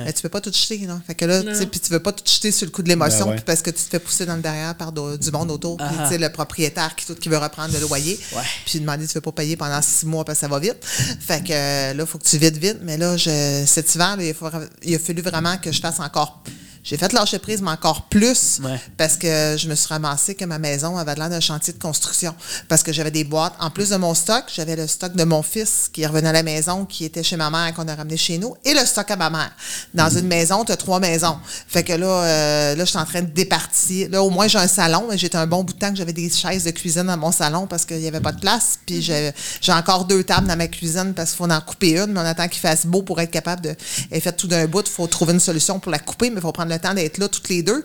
[0.06, 1.02] Mais tu peux pas tout jeter, non?
[1.06, 2.90] Fait que là, tu sais, puis tu veux pas tout jeter sur le coup de
[2.90, 3.42] l'émotion, Ben ouais.
[3.46, 5.88] parce que tu te fais pousser dans le derrière par do- du monde autour, puis
[5.90, 6.04] Ah.
[6.04, 8.42] tu sais, le propriétaire qui, qui veut reprendre le loyer, Ouais.
[8.66, 10.78] puis demander tu veux pas payer pendant six mois parce que ça va vite?
[10.86, 12.78] Fait que euh, là, il faut que tu vides vite.
[12.82, 14.50] Mais là, je, cet hiver, là, il, faut-
[14.84, 16.44] il a fallu vraiment que je fasse encore.
[16.84, 18.80] J'ai fait lâcher prise, mais encore plus Ouais.
[18.98, 22.34] parce que je me suis ramassée que ma maison avait l'air d'un chantier de construction.
[22.68, 23.54] Parce que j'avais des boîtes.
[23.60, 26.44] En plus de mon stock, j'avais le stock de mon fils qui revenait à la
[26.44, 29.10] maison, qui était chez ma mère et qu'on a ramené chez nous, et le stock
[29.12, 29.52] à ma mère.
[29.94, 31.38] Dans une maison, tu as trois maisons.
[31.68, 34.10] Fait que là, euh, là, je suis en train de départir.
[34.10, 36.14] Là, au moins, j'ai un salon, mais j'étais un bon bout de temps que j'avais
[36.14, 38.80] des chaises de cuisine dans mon salon parce qu'il n'y avait pas de place.
[38.86, 42.08] Puis j'ai j'ai encore deux tables dans ma cuisine parce qu'il faut en couper une,
[42.08, 43.76] mais on attend qu'il fasse beau pour être capable de.
[44.10, 46.38] Elle est faite tout d'un bout, il faut trouver une solution pour la couper, mais
[46.38, 47.84] il faut prendre le temps d'être là toutes les deux.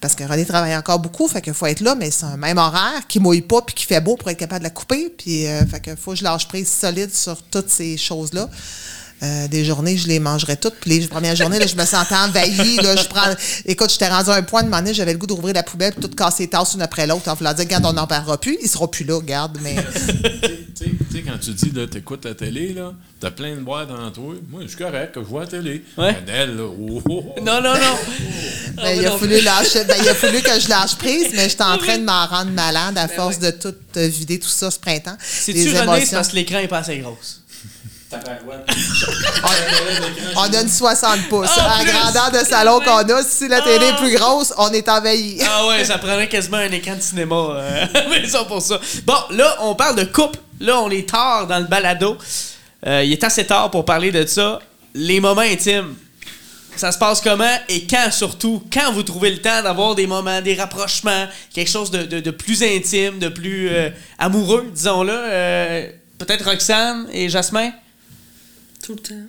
[0.00, 2.58] Parce que René travaille encore beaucoup, fait qu'il faut être là, mais c'est un même
[2.58, 5.12] horaire qui mouille pas puis qui fait beau pour être capable de la couper.
[5.16, 8.48] Puis euh, fait que faut que je lâche prise solide sur toutes ces choses-là.
[9.22, 10.74] Euh, des journées, je les mangerais toutes.
[10.80, 12.76] Puis les premières journées, là, je me sentais envahie.
[12.76, 13.34] Là, je prends...
[13.66, 16.00] Écoute, j'étais rendu à un point de moment j'avais le goût d'ouvrir la poubelle et
[16.00, 18.56] tout casser les tasses une après l'autre en voulant dire, regarde, on n'en parlera plus.
[18.62, 19.58] Il sera plus là, regarde.
[19.62, 19.76] Mais
[20.78, 23.88] Tu sais- tu quand tu dis, là, t'écoutes la télé, là, t'as plein de boîtes
[23.88, 24.34] dans toi.
[24.48, 25.84] Moi, je suis correct, je vois la télé.
[25.96, 26.16] Ouais.
[26.28, 27.40] Elle, là, oh, oh, oh.
[27.40, 27.96] Non, non, non.
[28.76, 31.48] Ben, il, a non fallu lâcher, ben, il a fallu que je lâche prise, mais
[31.48, 34.70] j'étais en train de m'en rendre malade à force de tout euh, vider tout ça
[34.70, 35.16] ce printemps.
[35.20, 35.72] C'est-tu
[36.12, 37.40] parce que l'écran est pas assez grosse.
[40.36, 41.48] On a une 60 pouces.
[41.56, 44.70] Ah, à la grandeur de salon qu'on a, si la télé est plus grosse, on
[44.72, 45.38] est envahi.
[45.46, 47.34] Ah ouais, ça prendrait quasiment un écran de cinéma.
[47.36, 48.80] Euh, mais ça pour ça.
[49.04, 50.38] Bon, là, on parle de couple.
[50.60, 52.16] Là, on est tard dans le balado.
[52.86, 54.60] Euh, il est assez tard pour parler de ça.
[54.94, 55.94] Les moments intimes.
[56.76, 58.62] Ça se passe comment et quand surtout?
[58.72, 62.30] Quand vous trouvez le temps d'avoir des moments, des rapprochements, quelque chose de, de- de
[62.30, 65.12] plus intime, de plus euh, amoureux, disons-le.
[65.12, 65.88] Euh,
[66.18, 67.70] Peut-être Roxane et Jasmin?
[68.82, 69.26] Tout le temps.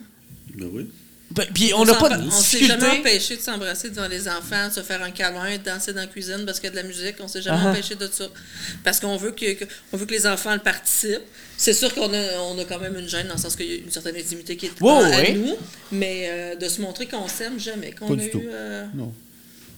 [0.54, 0.90] Ben oui.
[1.32, 4.66] Ben, Puis on n'a pas de On s'est jamais empêché de s'embrasser devant les enfants,
[4.66, 6.76] de se faire un câlin, de danser dans la cuisine parce qu'il y a de
[6.76, 7.14] la musique.
[7.20, 7.70] On s'est jamais Ah.
[7.70, 8.26] empêché de ça.
[8.82, 11.20] Parce qu'on veut que, que- on veut que les enfants le participent.
[11.56, 13.72] C'est sûr qu'on a, on a quand même une gêne dans le sens qu'il y
[13.74, 15.32] a une certaine intimité qui est Ouais, à ouais.
[15.34, 15.56] nous,
[15.92, 17.92] mais euh, de se montrer qu'on s'aime jamais.
[17.92, 18.42] Qu'on Pas a du eu, tout.
[18.48, 19.14] euh, Non.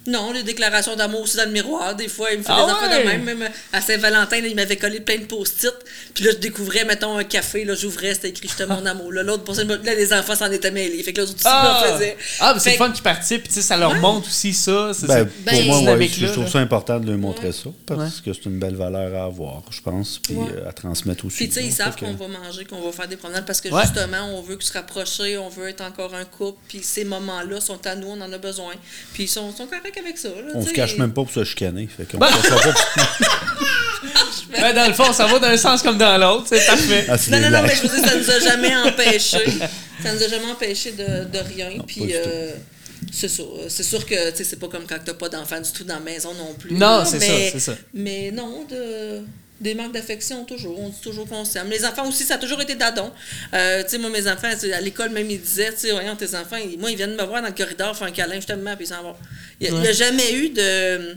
[0.07, 1.95] Non, les déclarations d'amour aussi dans le miroir.
[1.95, 3.17] Des fois, il me fait Ah des affaires ouais?
[3.19, 3.39] de même.
[3.39, 5.73] Même à Saint-Valentin, il m'avait collé plein de post-it.
[6.13, 7.65] Puis là, je découvrais, mettons, un café.
[7.65, 9.13] Là, j'ouvrais, c'était écrit «Je t'aime mon amour».
[9.13, 11.03] Là, l'autre, pour ça, là, les enfants s'en étaient mêlés.
[11.05, 12.17] Fait que là, les autres aussi Ah, me faisaient.
[12.41, 14.91] ah mais c'est le fun qu'ils participent, puis tu sais, ça leur montre aussi ça.
[14.93, 15.25] c'est Ben, ça.
[15.25, 18.47] pour Ben, moi, ouais, je trouve ça important de leur montrer ça parce que c'est
[18.47, 20.49] une belle valeur à avoir, je pense, puis Ouais.
[20.57, 21.37] euh, à transmettre aussi.
[21.37, 23.69] Puis, tu sais, ils savent qu'on va manger, qu'on va faire des promenades parce que
[23.69, 23.83] Ouais.
[23.83, 26.59] justement, on veut se rapprocher, on veut être encore un couple.
[26.69, 28.75] Puis, ces moments-là sont à nous, on en a besoin.
[29.15, 30.29] Puis, ils sont, sont corrects avec ça.
[30.29, 31.89] là, On se cache même pas pour se chicaner.
[31.95, 32.19] Fait qu'on
[34.53, 37.07] Ben- dans le fond, ça va d'un sens comme dans l'autre, c'est parfait.
[37.09, 39.39] Ah, Non, non, non, mais je veux dire, ça nous a jamais empêché.
[40.03, 41.71] Ça nous a jamais empêché de, de rien.
[41.71, 42.53] Non, pas Puis, euh,
[43.11, 43.47] c'est sûr.
[43.69, 45.95] C'est sûr que, tu sais, c'est pas comme quand t'as pas d'enfant du tout dans
[45.95, 46.75] la maison non plus.
[46.75, 47.75] Non, c'est ça, c'est ça.
[47.95, 49.21] Mais non, de,
[49.63, 50.79] des marques d'affection toujours.
[50.79, 51.69] On dit toujours qu'on s'aime.
[51.71, 53.11] Les enfants aussi, ça a toujours été dadon.
[53.55, 56.35] Euh, tu sais, moi, mes enfants, à l'école, même, ils disaient, tu sais, voyons, tes
[56.35, 58.85] enfants, ils- moi, ils viennent me voir dans le corridor, faire un câlin, justement, puis
[58.85, 59.15] ils s'en vont.
[59.61, 61.17] Il n'y a, jamais eu de.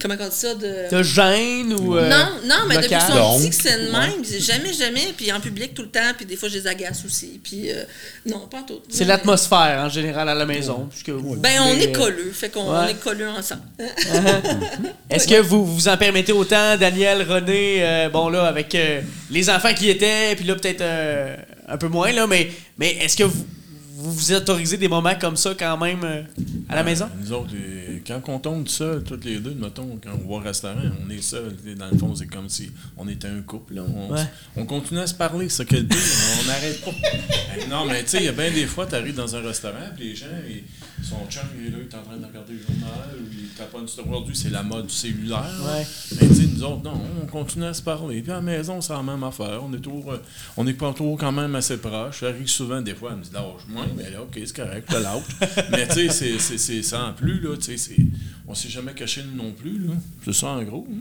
[0.00, 0.54] Comment on dit ça?
[0.54, 0.90] De...
[0.96, 1.96] De gêne ou.
[1.96, 3.00] euh, Non, non, mais depuis local?
[3.06, 4.24] qu'ils sont De petits, que c'est de même.
[4.40, 5.12] Jamais, jamais.
[5.16, 6.12] Puis en public tout le temps.
[6.16, 7.40] Puis des fois, je les agace aussi.
[7.42, 7.84] Puis euh,
[8.26, 8.80] non, pas tout.
[8.88, 10.88] C'est l'atmosphère en général à la maison.
[11.06, 12.30] vous Ben, on est colleux.
[12.32, 12.92] Fait qu'on Ouais.
[12.92, 13.62] est colleux ensemble.
[15.10, 19.50] Est-ce que vous vous en permettez autant, Daniel, René, euh, bon là, avec euh, les
[19.50, 21.36] enfants qui étaient, puis là peut-être euh,
[21.68, 23.44] un peu moins, là, mais, mais est-ce que vous,
[23.96, 26.22] vous vous autorisez des moments comme ça quand même euh,
[26.68, 27.08] à la maison?
[27.20, 30.38] Nous autres, euh, quand on tombe seuls, toutes les deux, mettons, quand on va au
[30.38, 31.40] restaurant, on est sais,
[31.78, 33.74] Dans le fond, c'est comme si on était un couple.
[33.74, 33.82] là.
[33.82, 34.24] On, Ouais.
[34.56, 35.96] on continue à se parler, c'est qu'elle dit.
[36.42, 36.90] On n'arrête pas.
[37.68, 39.76] Non, mais tu sais, il y a bien des fois, tu arrives dans un restaurant,
[39.96, 40.62] puis les gens, ils,
[41.02, 43.48] son chum, il est là, il est en train de regarder le journal, ou il
[43.50, 45.44] taponne sur aujourd'hui, c'est la mode du cellulaire.
[45.64, 45.86] Ouais.
[46.20, 48.22] Mais tu sais, nous autres, non, on continue à se parler.
[48.22, 49.60] Puis à la maison, c'est la même affaire.
[49.62, 50.18] On est toujours, euh,
[50.56, 52.20] on est pas toujours quand même assez proches.
[52.20, 54.96] Ça arrive souvent, des fois, elle me dit, lâche-moi, mais là, ok, c'est correct, je
[54.96, 55.68] te lâche.
[55.70, 57.96] mais tu sais, c'est- sans plus, là, tu sais,
[58.46, 59.94] on s'est jamais caché nous non plus, là.
[60.24, 60.86] C'est ça, en gros.
[60.90, 61.00] hein.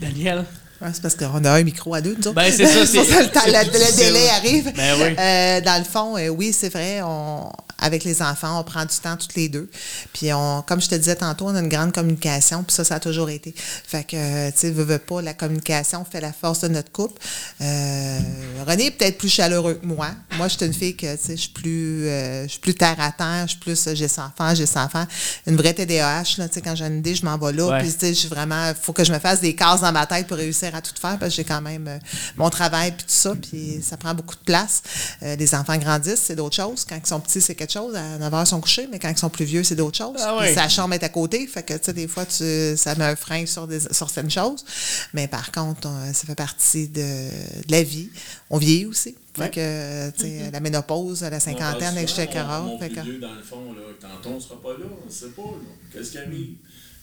[0.00, 0.44] Daniel?
[0.80, 2.34] Ouais, c'est parce qu'on a un micro à deux, nous autres.
[2.34, 4.72] Ben, c'est ça, C'est c'est- le, temps- délai arrive.
[4.76, 5.16] Ben oui.
[5.18, 8.94] Euh, dans le fond, euh, oui, c'est vrai, on, avec les enfants, on prend du
[8.96, 9.70] temps toutes les deux.
[10.12, 12.96] Puis, on, comme je te disais tantôt, on a une grande communication, puis ça, ça
[12.96, 13.54] a toujours été.
[13.56, 16.92] Fait que, euh, tu sais, veux, veux pas, la communication fait la force de notre
[16.92, 17.20] couple.
[17.62, 18.18] Euh,
[18.66, 20.08] René est peut-être plus chaleureux que moi.
[20.36, 22.96] Moi, je suis une fille que, tu sais, je suis plus, je suis plus terre
[22.98, 25.06] à terre, je suis plus, j'ai 100 enfants, j'ai 100 enfants.
[25.46, 27.66] Une vraie TDAH, là, tu sais, quand j'ai une idée, je m'en vais là.
[27.66, 27.78] Ouais.
[27.80, 30.06] Puis, tu sais, je suis vraiment, faut que je me fasse des cases dans ma
[30.06, 31.98] tête pour réussir à tout faire, parce que j'ai quand même euh,
[32.36, 34.82] mon travail, puis tout ça, puis ça prend beaucoup de place.
[35.22, 36.84] Euh, les enfants grandissent, c'est d'autres choses.
[36.88, 37.94] Quand ils sont petits, c'est quelque chose.
[37.94, 40.16] À 9 heures, ils sont couchés, mais quand ils sont plus vieux, c'est d'autres choses.
[40.20, 43.04] Ah sa chambre est à côté, fait que, tu sais, des fois, tu, ça met
[43.04, 44.64] un frein sur, des, sur certaines choses.
[45.12, 48.08] Mais par contre, on- ça fait partie de, de la vie.
[48.50, 49.14] On vieillit aussi.
[49.34, 49.50] Fait Ouais.
[49.50, 52.26] que, tu sais, la ménopause, la cinquantaine, On etc.
[52.64, 55.28] Mon, Fait que- dans le fond, là, tantôt, on sera pas là, on ne sait
[55.28, 55.68] pas, là.
[55.92, 56.54] Qu'est-ce qui arrive?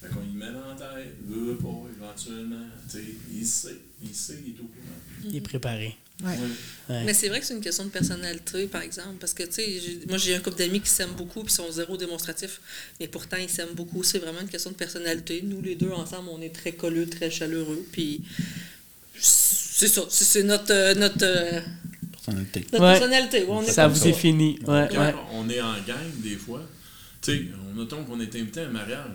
[0.03, 2.65] Fait qu'on y met dans la tête, veut, veut pas, éventuellement.
[2.91, 5.29] Tu sais, il sait, il sait, il est au courant.
[5.29, 5.95] Il est préparé.
[6.23, 6.37] Ouais.
[6.39, 6.49] Oui.
[6.89, 7.03] Ouais.
[7.05, 9.15] Mais c'est vrai que c'est une question de personnalité, par exemple.
[9.19, 11.97] Parce que, tu sais, moi, j'ai un couple d'amis qui s'aiment beaucoup puis sont zéro
[11.97, 12.61] démonstratifs.
[12.99, 14.03] Mais pourtant, ils s'aiment beaucoup.
[14.03, 15.41] C'est vraiment une question de personnalité.
[15.43, 17.85] Nous, les deux, ensemble, on est très colleux, très chaleureux.
[17.91, 18.21] Puis,
[19.17, 20.03] c'est ça.
[20.09, 21.61] C'est notre, euh, notre, euh,
[22.11, 22.67] Personnalité.
[22.71, 22.91] notre Ouais.
[22.99, 23.37] personnalité.
[23.43, 23.99] Ouais, on est Ça vous
[24.65, 25.15] Quand ouais.
[25.33, 26.61] on est en gang, des fois,
[27.23, 29.05] tu sais, on notons qu'on est invité à un mariage,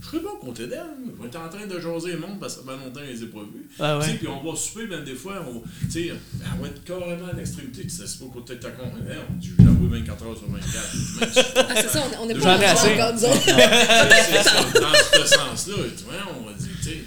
[0.00, 0.82] je serais pas côté d'elle.
[1.20, 3.26] On est en train de jaser le monde parce que ça fait longtemps les a
[3.26, 3.68] pas vus.
[3.78, 4.14] Ah ouais.
[4.14, 7.82] Puis on va souper, ben, des fois, on, sais, elle va être carrément à l'extrémité.
[7.82, 8.68] Tu sais, c'est pas côté de ta.
[8.68, 11.20] Hey, on dit, je l'avoue 24 heures sur 24.
[11.20, 12.96] Même si- Ah, c'est ça, on- on n'est pas ai assez.
[14.80, 14.94] dans
[15.26, 16.98] ce sens-là, tu vois, on va dire, tu sais,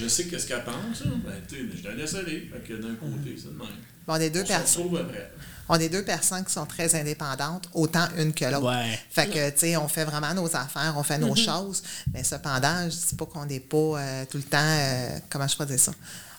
[0.00, 2.50] je sais qu'est-ce qu'elle pense, hein, ben, tu sais, je la laisse aller.
[2.52, 3.66] Fait que d'un côté, c'est le même.
[4.06, 4.82] On est deux On se personnes.
[4.82, 5.30] retrouve après.
[5.68, 8.70] On est deux personnes qui sont très indépendantes, autant une que l'autre.
[8.70, 8.98] Ouais.
[9.10, 12.84] Fait que, tu sais, on fait vraiment nos affaires, on fait nos choses, mais cependant,
[12.84, 15.80] je dis pas qu'on n'est pas euh, tout le temps, euh, comment je pourrais dire
[15.80, 15.92] ça?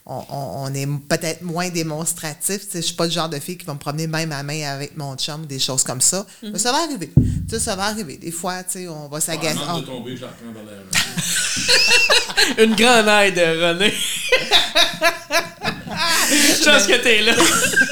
[0.08, 2.62] On, on- on est peut-être moins démonstratif.
[2.72, 4.96] Je suis pas le genre de fille qui va me promener main à main avec
[4.96, 6.28] mon chum, des choses comme ça.
[6.44, 7.12] Mais ça va arriver.
[7.16, 8.18] Tu sais, ça va arriver.
[8.18, 9.56] Des fois, tu sais, on va s'agacer.
[9.56, 10.84] Je reprends dans l'air.
[12.60, 13.92] Une grande aide, René.
[16.64, 17.34] Chance que t'es là.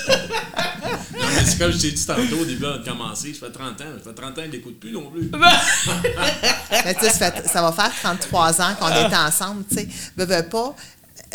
[1.54, 3.86] C'est comme je t'ai dit tantôt au début de commencer, ça fait 30 ans.
[4.04, 5.30] Ça fait 30 ans qu'il n'écoute plus non plus.
[6.86, 9.88] Mais tu sais, ça, va faire 33 ans qu'on est ensemble, tu sais.
[10.18, 10.76] Veux, veux pas,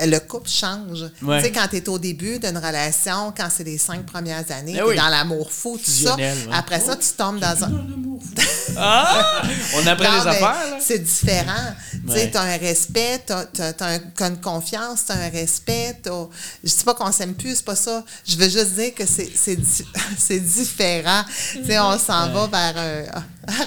[0.07, 1.05] le couple change.
[1.23, 1.39] Ouais.
[1.41, 4.75] Tu sais, quand tu es au début d'une relation, quand c'est les cinq premières années,
[4.75, 4.97] Eh tu oui.
[4.97, 6.15] dans l'amour fou, tout ça.
[6.17, 6.33] Ouais.
[6.53, 7.71] Après ça, tu tombes dans un...
[8.77, 9.43] Ah!
[9.75, 10.57] On apprend mais affaires.
[10.81, 11.73] C'est différent.
[12.07, 15.97] Tu sais, t'as un respect, un- t'as une confiance, t'as un respect.
[16.03, 16.29] t'as-
[16.63, 18.05] Je dis pas qu'on s'aime plus, c'est pas ça.
[18.27, 19.85] Je veux juste dire que c'est, c'est, di-
[20.19, 21.23] c'est différent.
[21.53, 22.77] Tu sais, on s'en va vers
[23.17, 23.23] un,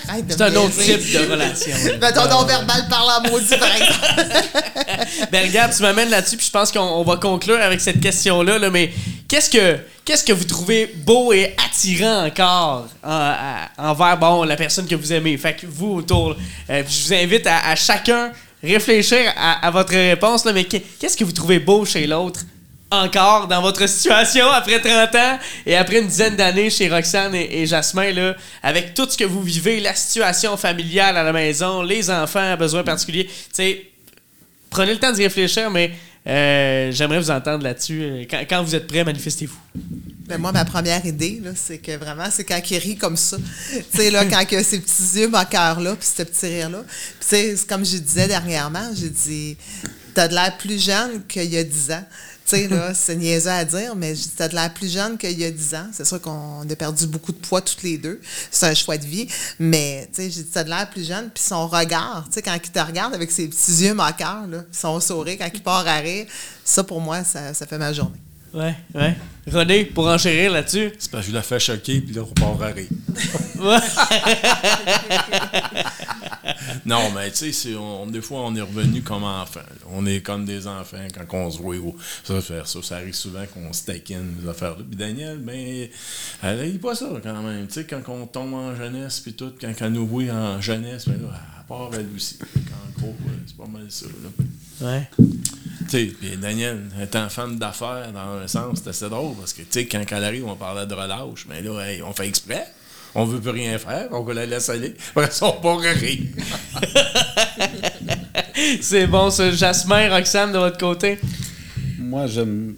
[0.09, 1.75] Arrête de C'est un autre type de relation.
[1.99, 4.41] Ben, ton non-verbal parle en maudit, par exemple.
[5.31, 8.59] Ben regarde, tu m'amènes là-dessus, puis je pense qu'on on va conclure avec cette question-là.
[8.59, 8.91] là, mais
[9.27, 14.55] qu'est-ce que qu'est-ce que vous trouvez beau et attirant encore en- à- envers bon la
[14.55, 15.37] personne que vous aimez?
[15.37, 16.35] Fait que vous autour,
[16.69, 18.31] euh, je vous invite à, à chacun
[18.63, 20.45] réfléchir à, à votre réponse.
[20.45, 22.41] Là, mais qu'est- qu'est-ce que vous trouvez beau chez l'autre?
[22.91, 27.61] Encore dans votre situation après 30 ans et après une dizaine d'années chez Roxane et,
[27.61, 31.81] et Jasmin, là, avec tout ce que vous vivez, la situation familiale à la maison,
[31.81, 33.29] les enfants besoins particuliers,
[34.69, 35.91] prenez le temps d'y réfléchir, mais
[36.27, 38.27] euh, j'aimerais vous entendre là-dessus.
[38.49, 39.57] Quand, vous êtes prêts, manifestez-vous.
[40.27, 43.37] Ben, moi, ma première idée, c'est que vraiment, c'est quand il rit comme ça.
[43.37, 46.83] tu sais, là, quand il a ces petits yeux moqueurs-là, puis ce petit rire-là.
[47.19, 49.57] Puis, comme je disais dernièrement, j'ai dit,
[50.13, 52.05] t'as de l'air plus jeune qu'il y a 10 ans.
[52.51, 55.17] Tu sais, là, c'est niaiseux à dire, mais j'ai dit, t'as de l'air plus jeune
[55.17, 55.87] qu'il y a 10 ans.
[55.93, 58.19] C'est sûr qu'on a perdu beaucoup de poids toutes les deux.
[58.51, 59.25] C'est un choix de vie.
[59.57, 61.29] Mais, tu sais, j'ai dit, t'as de l'air plus jeune.
[61.33, 64.65] Puis son regard, tu sais, quand il te regarde avec ses petits yeux moqueurs, là,
[64.73, 66.25] son sourire, quand il part à rire,
[66.65, 68.19] ça, pour moi, ça, ça fait ma journée.
[68.53, 69.15] Ouais, ouais.
[69.49, 70.91] René, pour enchérir là-dessus.
[70.99, 72.89] C'est parce que je la fais choquer, puis là, on part à rire.
[76.85, 79.59] Non, mais tu sais, on- des fois, on est revenu comme enfants.
[79.59, 79.85] là.
[79.91, 81.75] On est comme des enfants quand on se voit.
[81.77, 84.83] au- Ça, faire ça, ça arrive souvent qu'on se taquine, ces affaires-là.
[84.87, 85.87] Puis Daniel, ben,
[86.43, 87.67] elle n'a pas ça quand même.
[87.67, 91.07] Tu sais, quand on tombe en jeunesse, puis tout, quand elle nous voit en jeunesse,
[91.07, 91.29] ben là,
[91.59, 92.37] elle part elle aussi.
[92.41, 93.15] En gros,
[93.45, 94.05] c'est pas mal ça.
[94.05, 94.87] Là.
[94.87, 95.09] Ouais.
[95.17, 99.61] Tu sais, puis Daniel, étant femme d'affaires, dans un sens, c'est assez drôle parce que,
[99.61, 102.65] tu sais, quand elle arrive, on parlait de relâche, mais là, hey, on fait exprès.
[103.13, 104.93] On veut plus rien faire, on va la laisser aller.
[105.15, 106.23] Après ça, on part rire.
[108.81, 109.51] C'est bon, ça.
[109.51, 111.19] Jasmin, Roxane, de votre côté.
[111.99, 112.75] Moi, j'aime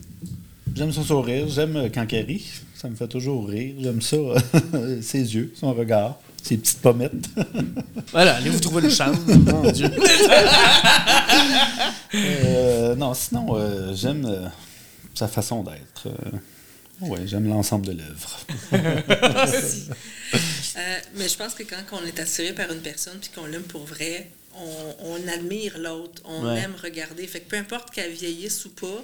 [0.75, 2.51] j'aime son sourire, j'aime euh, quand elle rit.
[2.75, 3.75] Ça me fait toujours rire.
[3.79, 4.17] J'aime ça,
[5.01, 7.29] ses yeux, son regard, ses petites pommettes.
[8.11, 9.17] Voilà, allez vous trouver une chambre.
[9.27, 9.89] Mon Dieu.
[12.15, 14.47] Euh, non, sinon, euh, j'aime euh,
[15.13, 16.07] sa façon d'être.
[17.01, 18.45] Oui, j'aime l'ensemble de l'œuvre.
[20.75, 23.61] Euh, mais je pense que quand on est attiré par une personne puis qu'on l'aime
[23.61, 26.59] pour vrai, on, on admire l'autre, on Ouais.
[26.61, 27.27] aime regarder.
[27.27, 29.03] Fait que peu importe qu'elle vieillisse ou pas,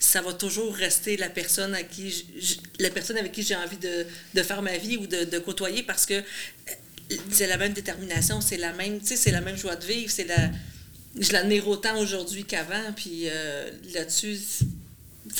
[0.00, 2.26] ça va toujours rester la personne à qui
[2.80, 4.04] la personne avec qui j'ai envie de,
[4.34, 6.22] de faire ma vie ou de, de côtoyer parce que euh,
[7.30, 10.10] c'est la même détermination, c'est la même, tu sais, c'est la même joie de vivre,
[10.10, 10.50] c'est la
[11.20, 14.36] je l'admire autant aujourd'hui qu'avant, puis euh, là-dessus,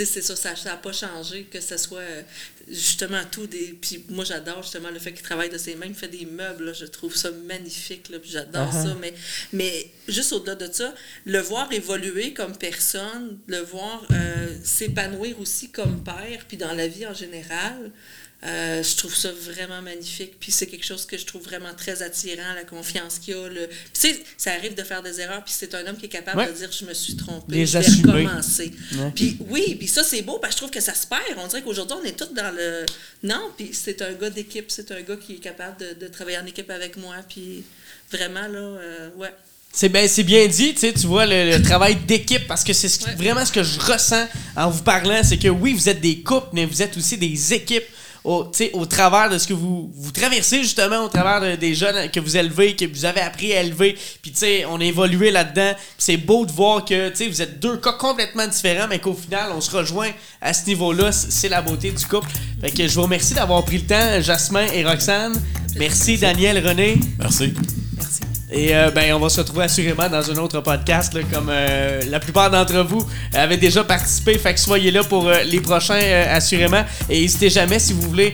[0.04, 2.22] c'est- ça, ça n'a pas changé, que ce soit euh,
[2.68, 3.76] justement tout des.
[3.80, 6.64] Puis moi, j'adore justement le fait qu'il travaille de ses mains, il fait des meubles,
[6.66, 8.82] là, je trouve ça magnifique, j'adore Uh-huh.
[8.88, 8.96] ça.
[9.00, 9.12] Mais,
[9.52, 10.94] mais juste au-delà de ça,
[11.26, 16.88] le voir évoluer comme personne, le voir euh, s'épanouir aussi comme père, puis dans la
[16.88, 17.90] vie en général,
[18.46, 20.34] euh, je trouve ça vraiment magnifique.
[20.38, 23.48] Puis c'est quelque chose que je trouve vraiment très attirant, la confiance qu'il a.
[23.48, 23.66] Le...
[23.68, 26.10] Puis tu sais, ça arrive de faire des erreurs, puis c'est un homme qui est
[26.10, 26.48] capable Ouais.
[26.48, 28.72] de dire je me suis trompé, Les je vais recommencer.
[28.96, 29.12] Ouais.
[29.14, 31.22] Puis oui, puis ça c'est beau, parce que je trouve que ça se perd.
[31.38, 32.84] On dirait qu'aujourd'hui on est tous dans le.
[33.22, 36.38] Non, puis c'est un gars d'équipe, c'est un gars qui est capable de, de travailler
[36.38, 37.64] en équipe avec moi, puis
[38.12, 39.32] vraiment là, euh, ouais.
[39.76, 42.72] C'est bien, c'est bien dit, tu sais, tu vois le, le travail d'équipe parce que
[42.72, 43.14] c'est ce qui- Ouais.
[43.16, 46.46] vraiment ce que je ressens en vous parlant, c'est que oui, vous êtes des couples,
[46.52, 47.82] mais vous êtes aussi des équipes
[48.24, 52.10] au, au travers de ce que vous, vous traversez justement, au travers de- des jeunes
[52.10, 55.30] que vous élevez, que vous avez appris à élever, puis tu sais, on a évolué
[55.30, 55.72] là-dedans.
[55.74, 58.98] Puis C'est beau de voir que tu sais, vous êtes deux cas complètement différents, mais
[58.98, 60.10] qu'au final, on se rejoint
[60.40, 61.12] à ce niveau-là.
[61.12, 62.28] C'est la beauté du couple.
[62.60, 65.34] Fait que je vous remercie d'avoir pris le temps, Jasmin et Roxane.
[65.76, 66.98] Merci, Daniel, René.
[67.18, 67.52] Merci.
[67.96, 68.20] Merci.
[68.56, 72.20] Et euh, ben, on va se retrouver assurément dans un autre podcast, comme euh, la
[72.20, 74.38] plupart d'entre vous avaient déjà participé.
[74.38, 75.98] Fait que soyez là pour euh, les prochains,
[76.30, 76.84] assurément.
[77.10, 78.32] Et n'hésitez jamais, si vous voulez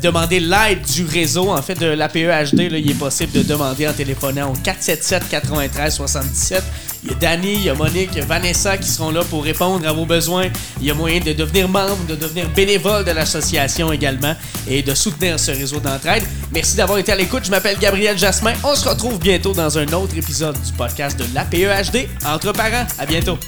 [0.00, 4.52] demander l'aide du réseau, en fait, de l'APE-HD, il est possible de demander en téléphonant
[4.52, 6.62] au 477 93 77.
[7.04, 9.24] Il y a Danny, il y a Monique, il y a Vanessa qui seront là
[9.24, 10.46] pour répondre à vos besoins.
[10.80, 14.36] Il y a moyen de devenir membre, de devenir bénévole de l'association également
[14.68, 16.22] et de soutenir ce réseau d'entraide.
[16.52, 17.44] Merci d'avoir été à l'écoute.
[17.44, 18.52] Je m'appelle Gabriel Jasmin.
[18.62, 22.86] On se retrouve bientôt dans un autre épisode du podcast de l'APEHD entre parents.
[22.98, 23.38] À bientôt.